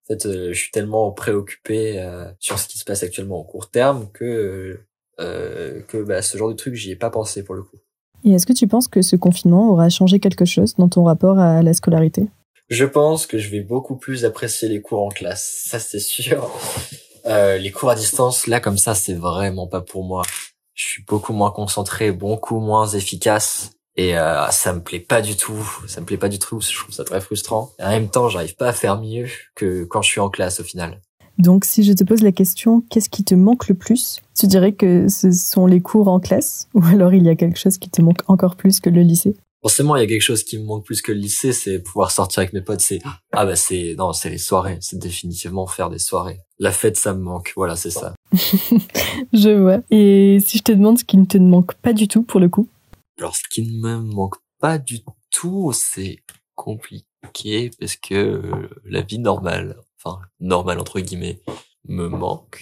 en 0.10 0.13
fait, 0.13 0.26
euh, 0.26 0.54
je 0.54 0.60
suis 0.60 0.71
tellement 0.71 1.12
préoccupé 1.12 2.00
euh, 2.00 2.32
sur 2.39 2.60
ce 2.60 2.67
qui 2.67 2.78
se 2.78 2.86
passe 2.86 3.04
actuellement 3.04 3.38
au 3.38 3.43
court 3.43 3.69
terme 3.69 4.08
que 4.13 4.80
euh, 5.19 5.82
que 5.88 6.04
bah, 6.04 6.21
ce 6.21 6.38
genre 6.38 6.50
de 6.50 6.54
truc, 6.54 6.76
j'y 6.76 6.91
ai 6.91 6.95
pas 6.95 7.10
pensé 7.10 7.43
pour 7.43 7.56
le 7.56 7.63
coup. 7.63 7.78
Et 8.23 8.32
est-ce 8.32 8.45
que 8.45 8.54
tu 8.54 8.67
penses 8.67 8.88
que 8.88 9.02
ce 9.02 9.15
confinement 9.15 9.69
aura 9.69 9.89
changé 9.89 10.19
quelque 10.19 10.45
chose 10.45 10.76
dans 10.76 10.89
ton 10.89 11.04
rapport 11.04 11.39
à 11.39 11.62
la 11.62 11.73
scolarité? 11.73 12.28
Je 12.70 12.86
pense 12.86 13.28
que 13.28 13.38
je 13.38 13.50
vais 13.50 13.62
beaucoup 13.62 13.96
plus 13.96 14.26
apprécier 14.26 14.68
les 14.68 14.82
cours 14.82 15.04
en 15.04 15.10
classe, 15.10 15.64
ça 15.66 15.80
c'est 15.80 16.00
sûr. 16.00 16.52
Euh, 17.26 17.58
les 17.58 17.72
cours 17.72 17.90
à 17.90 17.96
distance, 17.96 18.48
là 18.48 18.62
comme 18.62 18.78
ça, 18.78 18.96
c'est 18.96 19.14
vraiment 19.14 19.68
pas 19.68 19.82
pour 19.82 20.06
moi. 20.06 20.24
Je 20.76 20.84
suis 20.84 21.04
beaucoup 21.04 21.34
moins 21.34 21.52
concentré, 21.52 22.14
beaucoup 22.14 22.62
moins 22.62 22.88
efficace. 22.88 23.72
Et 23.98 24.18
euh, 24.18 24.50
ça 24.52 24.72
me 24.72 24.80
plaît 24.80 25.02
pas 25.02 25.22
du 25.22 25.36
tout. 25.36 25.58
Ça 25.88 26.00
me 26.00 26.06
plaît 26.06 26.16
pas 26.16 26.30
du 26.30 26.40
tout. 26.40 26.62
Je 26.62 26.74
trouve 26.74 26.94
ça 26.96 27.04
très 27.04 27.20
frustrant. 27.20 27.72
Et 27.80 27.84
en 27.84 27.90
même 27.90 28.10
temps, 28.10 28.30
j'arrive 28.30 28.56
pas 28.56 28.70
à 28.70 28.72
faire 28.72 29.02
mieux 29.02 29.28
que 29.56 29.84
quand 29.84 30.02
je 30.02 30.10
suis 30.10 30.22
en 30.22 30.30
classe 30.30 30.62
au 30.62 30.64
final. 30.64 31.02
Donc, 31.38 31.66
si 31.66 31.84
je 31.84 31.94
te 31.94 32.04
pose 32.04 32.22
la 32.22 32.32
question, 32.32 32.82
qu'est-ce 32.90 33.10
qui 33.10 33.24
te 33.24 33.36
manque 33.36 33.68
le 33.68 33.76
plus? 33.76 34.22
Tu 34.36 34.48
dirais 34.48 34.72
que 34.72 35.08
ce 35.08 35.32
sont 35.32 35.66
les 35.68 35.82
cours 35.82 36.08
en 36.08 36.20
classe 36.20 36.68
ou 36.74 36.84
alors 36.86 37.14
il 37.14 37.24
y 37.24 37.30
a 37.30 37.36
quelque 37.36 37.60
chose 37.60 37.78
qui 37.78 37.90
te 37.90 38.02
manque 38.02 38.22
encore 38.28 38.56
plus 38.56 38.80
que 38.80 38.90
le 38.90 39.02
lycée? 39.02 39.36
Forcément, 39.62 39.96
il 39.96 40.02
y 40.02 40.04
a 40.04 40.08
quelque 40.08 40.22
chose 40.22 40.43
qui 40.43 40.58
me 40.60 40.65
manque 40.65 40.86
plus 40.86 41.02
que 41.02 41.12
le 41.12 41.17
lycée, 41.17 41.52
c'est 41.52 41.80
pouvoir 41.80 42.12
sortir 42.12 42.39
avec 42.39 42.54
mes 42.54 42.62
potes. 42.62 42.80
C'est 42.80 43.00
ah 43.32 43.46
bah 43.46 43.56
c'est 43.56 43.96
non, 43.98 44.13
c'est 44.13 44.30
les 44.30 44.38
soirées. 44.38 44.78
C'est 44.82 45.00
définitivement 45.00 45.65
faire 45.65 45.89
des 45.89 46.00
soirées. 46.00 46.39
La 46.60 46.72
fête, 46.72 46.98
ça 46.98 47.13
me 47.13 47.22
manque. 47.22 47.54
Voilà, 47.56 47.76
c'est 47.76 47.89
ça. 47.89 48.13
je 49.34 49.60
vois. 49.60 49.80
Et 49.89 50.39
si 50.39 50.60
je 50.60 50.63
te 50.63 50.72
demande 50.72 51.00
ce 51.00 51.04
qui 51.04 51.17
ne 51.17 51.26
te 51.26 51.38
manque 51.38 51.74
pas 51.76 51.93
du 51.93 52.08
tout 52.08 52.24
pour 52.24 52.39
le 52.39 52.50
coup? 52.50 52.70
Alors, 53.20 53.36
ce 53.36 53.43
qui 53.50 53.63
ne 53.63 53.80
me 53.80 53.98
manque 53.98 54.36
pas 54.60 54.78
du 54.78 55.00
tout, 55.32 55.72
c'est 55.74 56.17
compliqué 56.56 57.72
parce 57.80 57.96
que 57.96 58.13
euh, 58.15 58.70
la 58.86 59.02
vie 59.02 59.20
normale, 59.20 59.78
enfin 60.00 60.20
normale 60.39 60.80
entre 60.80 61.00
guillemets, 61.00 61.41
me 61.88 62.08
manque. 62.08 62.62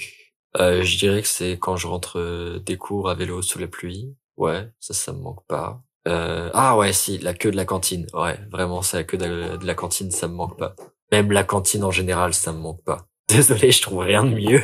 Euh, 0.57 0.83
je 0.83 0.97
dirais 0.97 1.21
que 1.21 1.27
c'est 1.27 1.57
quand 1.59 1.75
je 1.75 1.87
rentre 1.87 2.19
euh, 2.19 2.59
des 2.59 2.77
cours 2.77 3.09
à 3.09 3.15
vélo 3.15 3.41
sous 3.41 3.59
la 3.59 3.67
pluie. 3.67 4.15
Ouais, 4.37 4.69
ça, 4.79 4.93
ça 4.93 5.13
me 5.13 5.19
manque 5.19 5.45
pas. 5.47 5.81
Euh, 6.07 6.49
ah 6.53 6.77
ouais, 6.77 6.93
si, 6.93 7.17
la 7.17 7.33
queue 7.33 7.51
de 7.51 7.55
la 7.55 7.65
cantine. 7.65 8.05
Ouais, 8.13 8.37
vraiment, 8.51 8.81
c'est 8.81 8.97
la 8.97 9.03
queue 9.03 9.17
de 9.17 9.65
la, 9.65 9.73
cantine, 9.75 10.11
ça 10.11 10.27
me 10.27 10.33
manque 10.33 10.57
pas. 10.57 10.75
Même 11.11 11.31
la 11.31 11.43
cantine 11.43 11.83
en 11.83 11.91
général, 11.91 12.33
ça 12.33 12.51
me 12.51 12.59
manque 12.59 12.83
pas. 12.83 13.05
Désolé, 13.29 13.71
je 13.71 13.81
trouve 13.81 13.99
rien 13.99 14.23
de 14.23 14.35
mieux. 14.35 14.61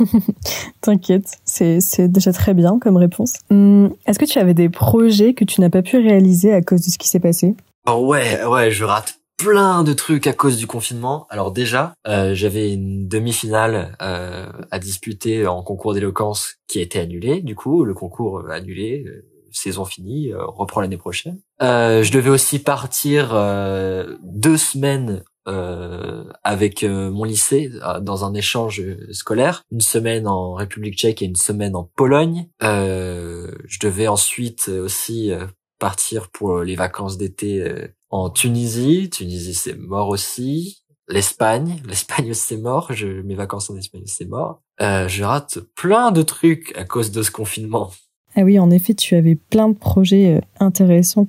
T'inquiète, 0.80 1.38
c'est, 1.44 1.80
c'est 1.80 2.08
déjà 2.08 2.32
très 2.32 2.54
bien 2.54 2.78
comme 2.80 2.96
réponse. 2.96 3.34
Hum, 3.50 3.94
est-ce 4.06 4.18
que 4.18 4.24
tu 4.24 4.38
avais 4.38 4.54
des 4.54 4.68
projets 4.68 5.34
que 5.34 5.44
tu 5.44 5.60
n'as 5.60 5.70
pas 5.70 5.82
pu 5.82 5.96
réaliser 5.96 6.52
à 6.52 6.60
cause 6.60 6.84
de 6.84 6.90
ce 6.90 6.98
qui 6.98 7.08
s'est 7.08 7.20
passé? 7.20 7.54
Oh 7.88 8.06
Ouais, 8.06 8.44
ouais, 8.44 8.70
je 8.70 8.84
rate 8.84 9.18
plein 9.36 9.84
de 9.84 9.92
trucs 9.92 10.26
à 10.26 10.32
cause 10.32 10.56
du 10.56 10.66
confinement. 10.66 11.28
Alors 11.30 11.52
déjà, 11.52 11.94
euh, 12.08 12.34
j'avais 12.34 12.74
une 12.74 13.06
demi-finale 13.06 13.96
euh, 14.02 14.50
à 14.72 14.80
disputer 14.80 15.46
en 15.46 15.62
concours 15.62 15.94
d'éloquence 15.94 16.56
qui 16.66 16.80
a 16.80 16.82
été 16.82 16.98
annulée. 16.98 17.40
Du 17.40 17.54
coup, 17.54 17.84
le 17.84 17.94
concours 17.94 18.50
annulé, 18.50 19.04
saison 19.52 19.84
finie, 19.84 20.32
euh, 20.32 20.44
reprend 20.44 20.80
l'année 20.80 20.96
prochaine. 20.96 21.40
Euh, 21.62 22.02
je 22.02 22.12
devais 22.12 22.30
aussi 22.30 22.58
partir 22.58 23.30
euh, 23.32 24.16
deux 24.22 24.56
semaines 24.56 25.22
avec 26.44 26.82
mon 26.84 27.24
lycée 27.24 27.72
dans 28.02 28.26
un 28.26 28.34
échange 28.34 28.82
scolaire, 29.12 29.62
une 29.72 29.80
semaine 29.80 30.28
en 30.28 30.52
République 30.52 30.98
tchèque 30.98 31.22
et 31.22 31.24
une 31.24 31.36
semaine 31.36 31.74
en 31.74 31.84
Pologne. 31.84 32.50
je 32.60 33.78
devais 33.80 34.08
ensuite 34.08 34.68
aussi 34.68 35.32
partir 35.78 36.28
pour 36.28 36.58
les 36.58 36.76
vacances 36.76 37.16
d'été 37.16 37.66
en 38.10 38.28
Tunisie. 38.28 39.08
Tunisie 39.08 39.54
c'est 39.54 39.72
mort 39.72 40.10
aussi. 40.10 40.84
L'Espagne, 41.08 41.80
l'Espagne 41.88 42.34
c'est 42.34 42.58
mort. 42.58 42.92
Je, 42.92 43.06
mes 43.06 43.34
vacances 43.34 43.70
en 43.70 43.76
Espagne 43.78 44.04
c'est 44.04 44.28
mort. 44.28 44.60
je 44.78 45.24
rate 45.24 45.60
plein 45.74 46.10
de 46.10 46.20
trucs 46.20 46.76
à 46.76 46.84
cause 46.84 47.10
de 47.10 47.22
ce 47.22 47.30
confinement. 47.30 47.90
Ah 48.40 48.42
oui, 48.42 48.56
en 48.60 48.70
effet, 48.70 48.94
tu 48.94 49.16
avais 49.16 49.34
plein 49.34 49.68
de 49.68 49.74
projets 49.74 50.36
euh, 50.36 50.40
intéressants 50.60 51.26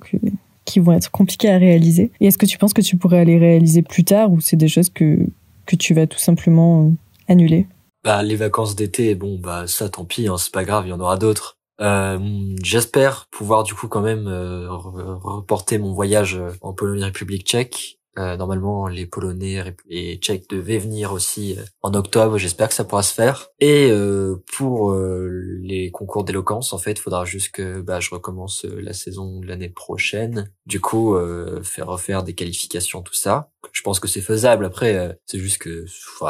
qui 0.64 0.78
vont 0.78 0.92
être 0.92 1.10
compliqués 1.10 1.50
à 1.50 1.58
réaliser. 1.58 2.12
Et 2.20 2.28
est-ce 2.28 2.38
que 2.38 2.46
tu 2.46 2.56
penses 2.56 2.72
que 2.72 2.82
tu 2.82 2.96
pourrais 2.96 3.24
les 3.24 3.36
réaliser 3.36 3.82
plus 3.82 4.04
tard 4.04 4.30
ou 4.30 4.40
c'est 4.40 4.54
des 4.54 4.68
choses 4.68 4.90
que, 4.90 5.18
que 5.66 5.74
tu 5.74 5.92
vas 5.92 6.06
tout 6.06 6.20
simplement 6.20 6.86
euh, 6.86 6.90
annuler? 7.26 7.66
Bah, 8.04 8.22
les 8.22 8.36
vacances 8.36 8.76
d'été, 8.76 9.16
bon, 9.16 9.40
bah, 9.40 9.66
ça, 9.66 9.88
tant 9.88 10.04
pis, 10.04 10.28
hein, 10.28 10.36
c'est 10.38 10.52
pas 10.52 10.62
grave, 10.62 10.86
il 10.86 10.90
y 10.90 10.92
en 10.92 11.00
aura 11.00 11.16
d'autres. 11.16 11.58
Euh, 11.80 12.54
j'espère 12.62 13.26
pouvoir 13.32 13.64
du 13.64 13.74
coup 13.74 13.88
quand 13.88 14.02
même 14.02 14.28
reporter 14.28 15.78
mon 15.78 15.92
voyage 15.92 16.38
en 16.60 16.74
Pologne-République 16.74 17.44
tchèque 17.44 17.98
euh, 18.18 18.36
normalement, 18.36 18.88
les 18.88 19.06
Polonais 19.06 19.74
et 19.88 20.16
Tchèques 20.16 20.50
devaient 20.50 20.78
venir 20.78 21.12
aussi 21.12 21.56
euh, 21.56 21.62
en 21.82 21.94
octobre. 21.94 22.38
J'espère 22.38 22.68
que 22.68 22.74
ça 22.74 22.84
pourra 22.84 23.02
se 23.02 23.14
faire. 23.14 23.48
Et 23.60 23.88
euh, 23.90 24.42
pour 24.56 24.92
les 24.92 25.90
concours 25.90 26.24
d'éloquence, 26.24 26.72
en 26.72 26.78
fait, 26.78 26.98
faudra 26.98 27.24
juste 27.24 27.50
que 27.52 27.80
bah, 27.80 28.00
je 28.00 28.10
recommence 28.10 28.64
la 28.64 28.92
saison 28.92 29.40
de 29.40 29.46
l'année 29.46 29.68
prochaine. 29.68 30.50
Du 30.66 30.80
coup, 30.80 31.16
faire 31.62 31.86
refaire 31.86 32.22
des 32.22 32.34
qualifications, 32.34 33.02
tout 33.02 33.14
ça. 33.14 33.50
Je 33.72 33.82
pense 33.82 34.00
que 34.00 34.08
c'est 34.08 34.20
faisable. 34.20 34.64
Après, 34.64 35.18
c'est 35.26 35.38
juste 35.38 35.58
que 35.58 35.84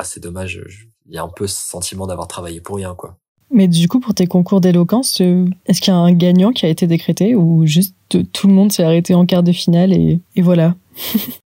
c'est 0.05 0.23
dommage. 0.23 0.89
Il 1.07 1.15
y 1.15 1.19
a 1.19 1.23
un 1.23 1.29
peu 1.29 1.47
ce 1.47 1.69
sentiment 1.69 2.07
d'avoir 2.07 2.29
travaillé 2.29 2.61
pour 2.61 2.77
rien, 2.77 2.95
quoi. 2.95 3.17
Mais 3.51 3.67
du 3.67 3.89
coup, 3.89 4.01
pour 4.01 4.15
tes 4.15 4.27
concours 4.27 4.61
d'éloquence, 4.61 5.21
est-ce 5.21 5.81
qu'il 5.81 5.93
y 5.93 5.97
a 5.97 5.99
un 5.99 6.13
gagnant 6.13 6.53
qui 6.53 6.67
a 6.67 6.69
été 6.69 6.87
décrété 6.87 7.35
ou 7.35 7.67
juste 7.67 7.97
tout 8.09 8.47
le 8.47 8.53
monde 8.53 8.71
s'est 8.71 8.85
arrêté 8.85 9.15
en 9.15 9.27
quart 9.27 9.43
de 9.43 9.53
finale 9.53 9.93
et, 9.93 10.21
et 10.37 10.43
voilà? 10.43 10.77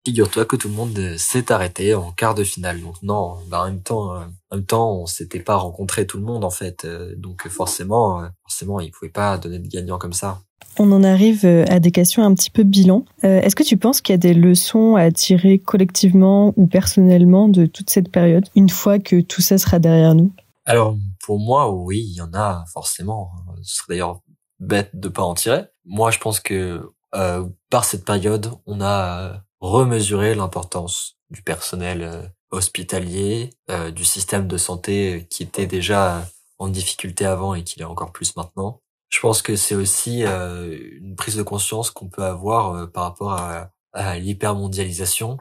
Figure-toi 0.06 0.46
que 0.46 0.56
tout 0.56 0.68
le 0.68 0.76
monde 0.76 0.98
euh, 1.00 1.18
s'est 1.18 1.52
arrêté 1.52 1.96
en 1.96 2.12
quart 2.12 2.36
de 2.36 2.44
finale. 2.44 2.80
Donc 2.80 3.02
non, 3.02 3.38
bah 3.50 3.62
en 3.62 3.66
même 3.66 3.82
temps, 3.82 4.14
euh, 4.14 4.26
en 4.52 4.58
même 4.58 4.66
temps, 4.66 4.94
on 5.02 5.08
s'était 5.08 5.40
pas 5.40 5.56
rencontré 5.56 6.06
tout 6.06 6.18
le 6.18 6.24
monde 6.24 6.44
en 6.44 6.52
fait. 6.52 6.86
Euh, 6.86 7.16
donc 7.18 7.48
forcément, 7.48 8.22
forcément, 8.44 8.80
il 8.80 8.92
pouvait 8.92 9.12
pas 9.12 9.38
donner 9.38 9.58
de 9.58 9.68
gagnant 9.68 9.98
comme 9.98 10.14
ça. 10.14 10.42
On 10.78 10.92
en 10.92 11.04
arrive 11.04 11.46
à 11.46 11.80
des 11.80 11.92
questions 11.92 12.24
un 12.24 12.34
petit 12.34 12.50
peu 12.50 12.64
bilan. 12.64 13.06
Est-ce 13.24 13.56
que 13.56 13.64
tu 13.64 13.78
penses 13.78 14.02
qu'il 14.02 14.12
y 14.12 14.16
a 14.16 14.18
des 14.18 14.34
leçons 14.34 14.96
à 14.96 15.10
tirer 15.10 15.58
collectivement 15.58 16.54
ou 16.58 16.68
personnellement 16.68 17.48
de 17.48 17.66
toute 17.66 17.90
cette 17.90 18.12
période 18.12 18.46
une 18.56 18.70
fois 18.70 19.00
que 19.00 19.22
tout 19.22 19.42
ça 19.42 19.58
sera 19.58 19.80
derrière 19.80 20.16
nous? 20.16 20.34
Alors 20.66 20.98
pour 21.26 21.40
moi, 21.40 21.72
oui, 21.72 22.06
il 22.06 22.16
y 22.16 22.22
en 22.22 22.34
a 22.34 22.66
forcément. 22.74 23.32
Ce 23.62 23.78
serait 23.78 23.94
d'ailleurs 23.94 24.20
bête 24.60 24.90
de 24.94 25.08
pas 25.08 25.24
en 25.24 25.34
tirer. 25.34 25.64
Moi, 25.86 26.12
je 26.12 26.20
pense 26.20 26.40
que 26.40 26.82
euh, 27.16 27.48
par 27.70 27.86
cette 27.86 28.06
période, 28.06 28.52
on 28.66 28.82
a 28.82 29.42
remesurer 29.66 30.36
l'importance 30.36 31.18
du 31.32 31.42
personnel 31.42 32.04
euh, 32.04 32.22
hospitalier, 32.52 33.50
euh, 33.72 33.92
du 33.92 34.06
système 34.06 34.48
de 34.48 34.58
santé 34.58 35.14
euh, 35.16 35.20
qui 35.22 35.44
était 35.44 35.66
déjà 35.66 36.30
en 36.60 36.70
difficulté 36.70 37.26
avant 37.26 37.56
et 37.56 37.64
qui 37.64 37.80
l'est 37.80 37.86
encore 37.86 38.12
plus 38.12 38.36
maintenant. 38.36 38.82
Je 39.10 39.20
pense 39.20 39.42
que 39.42 39.56
c'est 39.56 39.76
aussi 39.76 40.24
une 40.24 41.16
prise 41.16 41.36
de 41.36 41.44
conscience 41.44 41.92
qu'on 41.92 42.10
peut 42.10 42.24
avoir 42.24 42.92
par 42.92 43.04
rapport 43.04 43.34
à, 43.34 43.70
à 43.94 44.18
l'hypermondialisation. 44.18 45.38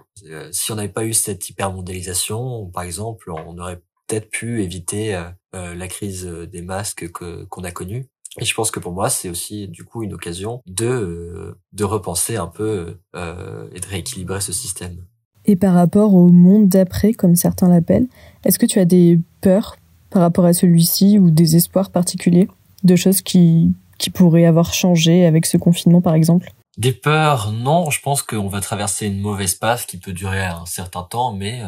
si 0.53 0.71
on 0.71 0.75
n'avait 0.75 0.89
pas 0.89 1.05
eu 1.05 1.13
cette 1.13 1.49
hypermondialisation, 1.49 2.67
par 2.67 2.83
exemple, 2.83 3.31
on 3.31 3.59
aurait 3.59 3.81
peut-être 4.07 4.29
pu 4.29 4.63
éviter 4.63 5.21
la 5.53 5.89
crise 5.89 6.25
des 6.25 6.63
masques 6.63 7.11
que 7.11 7.45
qu'on 7.45 7.65
a 7.65 7.71
connue. 7.71 8.09
Et 8.41 8.45
je 8.45 8.55
pense 8.55 8.71
que 8.71 8.81
pour 8.81 8.93
moi, 8.93 9.11
c'est 9.11 9.29
aussi 9.29 9.69
du 9.69 9.85
coup 9.85 10.03
une 10.03 10.13
occasion 10.13 10.61
de 10.67 10.87
euh, 10.87 11.59
de 11.73 11.85
repenser 11.85 12.37
un 12.37 12.47
peu 12.47 12.99
euh, 13.15 13.69
et 13.73 13.81
de 13.81 13.87
rééquilibrer 13.87 14.41
ce 14.41 14.53
système. 14.53 14.97
Et 15.45 15.57
par 15.57 15.75
rapport 15.75 16.15
au 16.15 16.29
monde 16.29 16.69
d'après, 16.69 17.13
comme 17.13 17.37
certains 17.37 17.69
l'appellent, 17.69 18.09
est-ce 18.45 18.59
que 18.59 18.67
tu 18.67 18.81
as 18.81 18.87
des 18.87 19.21
peurs 19.41 19.77
par 20.11 20.23
rapport 20.23 20.47
à 20.47 20.53
celui-ci 20.53 21.19
ou 21.19 21.31
des 21.31 21.57
espoirs 21.57 21.91
particuliers 21.91 22.49
de 22.83 22.97
choses 22.97 23.23
qui 23.23 23.73
qui 23.99 24.11
pourraient 24.11 24.47
avoir 24.47 24.75
changé 24.75 25.25
avec 25.25 25.47
ce 25.47 25.57
confinement, 25.57 26.01
par 26.01 26.15
exemple? 26.15 26.53
Des 26.77 26.93
peurs, 26.93 27.53
non. 27.53 27.91
Je 27.91 28.01
pense 28.01 28.23
qu'on 28.23 28.49
va 28.49 28.61
traverser 28.61 29.07
une 29.07 29.21
mauvaise 29.21 29.55
passe 29.55 29.87
qui 29.87 29.99
peut 29.99 30.13
durer 30.13 30.45
un 30.45 30.67
certain 30.67 31.05
temps, 31.05 31.33
mais 31.33 31.63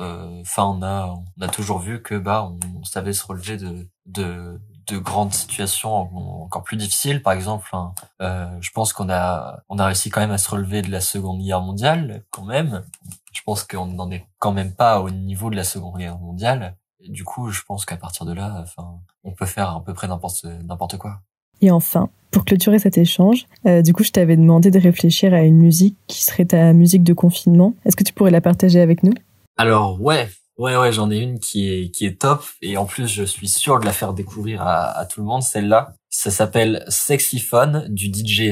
euh, 0.00 0.40
enfin, 0.40 0.64
on 0.64 0.82
a 0.82 1.14
on 1.38 1.42
a 1.42 1.48
toujours 1.48 1.78
vu 1.78 2.02
que 2.02 2.14
bah 2.14 2.50
on, 2.74 2.84
savait 2.84 3.12
se 3.12 3.24
relever 3.26 3.56
de 3.56 3.88
de 4.06 4.60
de 4.90 4.98
grandes 4.98 5.32
situations 5.32 6.42
encore 6.42 6.62
plus 6.62 6.76
difficiles. 6.76 7.22
Par 7.22 7.32
exemple, 7.32 7.68
hein, 7.72 7.92
euh, 8.20 8.46
je 8.60 8.70
pense 8.70 8.92
qu'on 8.92 9.10
a 9.10 9.62
on 9.68 9.78
a 9.78 9.86
réussi 9.86 10.10
quand 10.10 10.20
même 10.20 10.30
à 10.30 10.38
se 10.38 10.50
relever 10.50 10.82
de 10.82 10.90
la 10.90 11.00
Seconde 11.00 11.40
Guerre 11.40 11.60
mondiale, 11.60 12.24
quand 12.30 12.44
même. 12.44 12.84
Je 13.32 13.40
pense 13.44 13.64
qu'on 13.64 13.86
n'en 13.86 14.10
est 14.10 14.26
quand 14.38 14.52
même 14.52 14.74
pas 14.74 15.00
au 15.00 15.10
niveau 15.10 15.50
de 15.50 15.56
la 15.56 15.64
Seconde 15.64 15.98
Guerre 15.98 16.18
mondiale. 16.18 16.76
Et 17.00 17.08
du 17.08 17.24
coup, 17.24 17.50
je 17.50 17.62
pense 17.62 17.84
qu'à 17.86 17.96
partir 17.96 18.26
de 18.26 18.32
là, 18.32 18.58
enfin, 18.62 18.98
on 19.24 19.32
peut 19.32 19.46
faire 19.46 19.70
à 19.70 19.82
peu 19.82 19.94
près 19.94 20.08
n'importe 20.08 20.44
n'importe 20.44 20.98
quoi. 20.98 21.20
Et 21.62 21.70
enfin, 21.70 22.08
pour 22.30 22.44
clôturer 22.44 22.78
cet 22.78 22.98
échange, 22.98 23.46
euh, 23.66 23.82
du 23.82 23.92
coup, 23.92 24.02
je 24.02 24.10
t'avais 24.10 24.36
demandé 24.36 24.70
de 24.70 24.78
réfléchir 24.78 25.34
à 25.34 25.42
une 25.42 25.58
musique 25.58 25.96
qui 26.06 26.24
serait 26.24 26.46
ta 26.46 26.72
musique 26.72 27.04
de 27.04 27.12
confinement. 27.12 27.74
Est-ce 27.84 27.96
que 27.96 28.04
tu 28.04 28.12
pourrais 28.12 28.30
la 28.30 28.40
partager 28.40 28.80
avec 28.80 29.02
nous? 29.02 29.12
Alors 29.56 30.00
ouais, 30.00 30.28
Ouais, 30.60 30.76
ouais, 30.76 30.92
j'en 30.92 31.10
ai 31.10 31.16
une 31.16 31.40
qui 31.40 31.72
est 31.72 31.90
qui 31.90 32.04
est 32.04 32.20
top 32.20 32.44
et 32.60 32.76
en 32.76 32.84
plus 32.84 33.06
je 33.08 33.24
suis 33.24 33.48
sûr 33.48 33.80
de 33.80 33.86
la 33.86 33.92
faire 33.92 34.12
découvrir 34.12 34.60
à, 34.60 34.90
à 34.90 35.06
tout 35.06 35.20
le 35.20 35.26
monde. 35.26 35.42
Celle-là, 35.42 35.94
ça 36.10 36.30
s'appelle 36.30 36.84
Sexy 36.88 37.38
Fun 37.38 37.84
du 37.88 38.12
DJ 38.12 38.50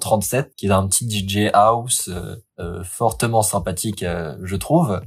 037 0.00 0.54
qui 0.56 0.68
est 0.68 0.70
un 0.70 0.86
petit 0.86 1.06
DJ 1.06 1.50
house 1.52 2.08
euh, 2.08 2.36
euh, 2.60 2.82
fortement 2.82 3.42
sympathique, 3.42 4.04
euh, 4.04 4.38
je 4.42 4.56
trouve. 4.56 5.02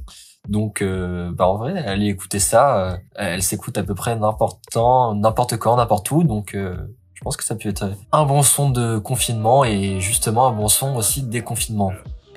Donc, 0.48 0.84
bah 0.84 1.48
en 1.48 1.56
vrai, 1.56 1.76
allez 1.86 2.06
écouter 2.06 2.38
ça. 2.38 2.98
elle 3.16 3.42
s'écoute 3.42 3.76
à 3.76 3.82
peu 3.82 3.96
près 3.96 4.14
n'importe 4.14 4.62
quand, 4.72 5.16
n'importe 5.16 5.56
quand, 5.56 5.76
n'importe 5.76 6.08
où. 6.12 6.22
Donc, 6.22 6.54
je 6.54 7.20
pense 7.22 7.38
que 7.38 7.44
ça 7.44 7.56
peut 7.56 7.70
être 7.70 7.88
un 8.12 8.26
bon 8.26 8.42
son 8.42 8.68
de 8.68 8.98
confinement 8.98 9.64
et 9.64 10.00
justement 10.00 10.46
un 10.46 10.52
bon 10.52 10.68
son 10.68 10.94
aussi 10.96 11.22
de 11.22 11.30
déconfinement. 11.30 11.92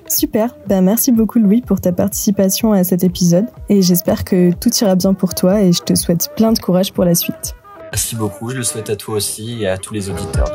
Super, 0.08 0.54
ben 0.66 0.82
merci 0.82 1.12
beaucoup 1.12 1.38
Louis 1.38 1.60
pour 1.60 1.80
ta 1.80 1.92
participation 1.92 2.72
à 2.72 2.82
cet 2.82 3.04
épisode 3.04 3.46
et 3.68 3.82
j'espère 3.82 4.24
que 4.24 4.52
tout 4.52 4.70
ira 4.80 4.94
bien 4.94 5.14
pour 5.14 5.34
toi 5.34 5.60
et 5.62 5.72
je 5.72 5.82
te 5.82 5.94
souhaite 5.94 6.30
plein 6.34 6.52
de 6.52 6.58
courage 6.58 6.92
pour 6.92 7.04
la 7.04 7.14
suite. 7.14 7.54
Merci 7.92 8.16
beaucoup, 8.16 8.50
je 8.50 8.56
le 8.56 8.62
souhaite 8.62 8.90
à 8.90 8.96
toi 8.96 9.16
aussi 9.16 9.62
et 9.62 9.68
à 9.68 9.78
tous 9.78 9.94
les 9.94 10.10
auditeurs. 10.10 10.48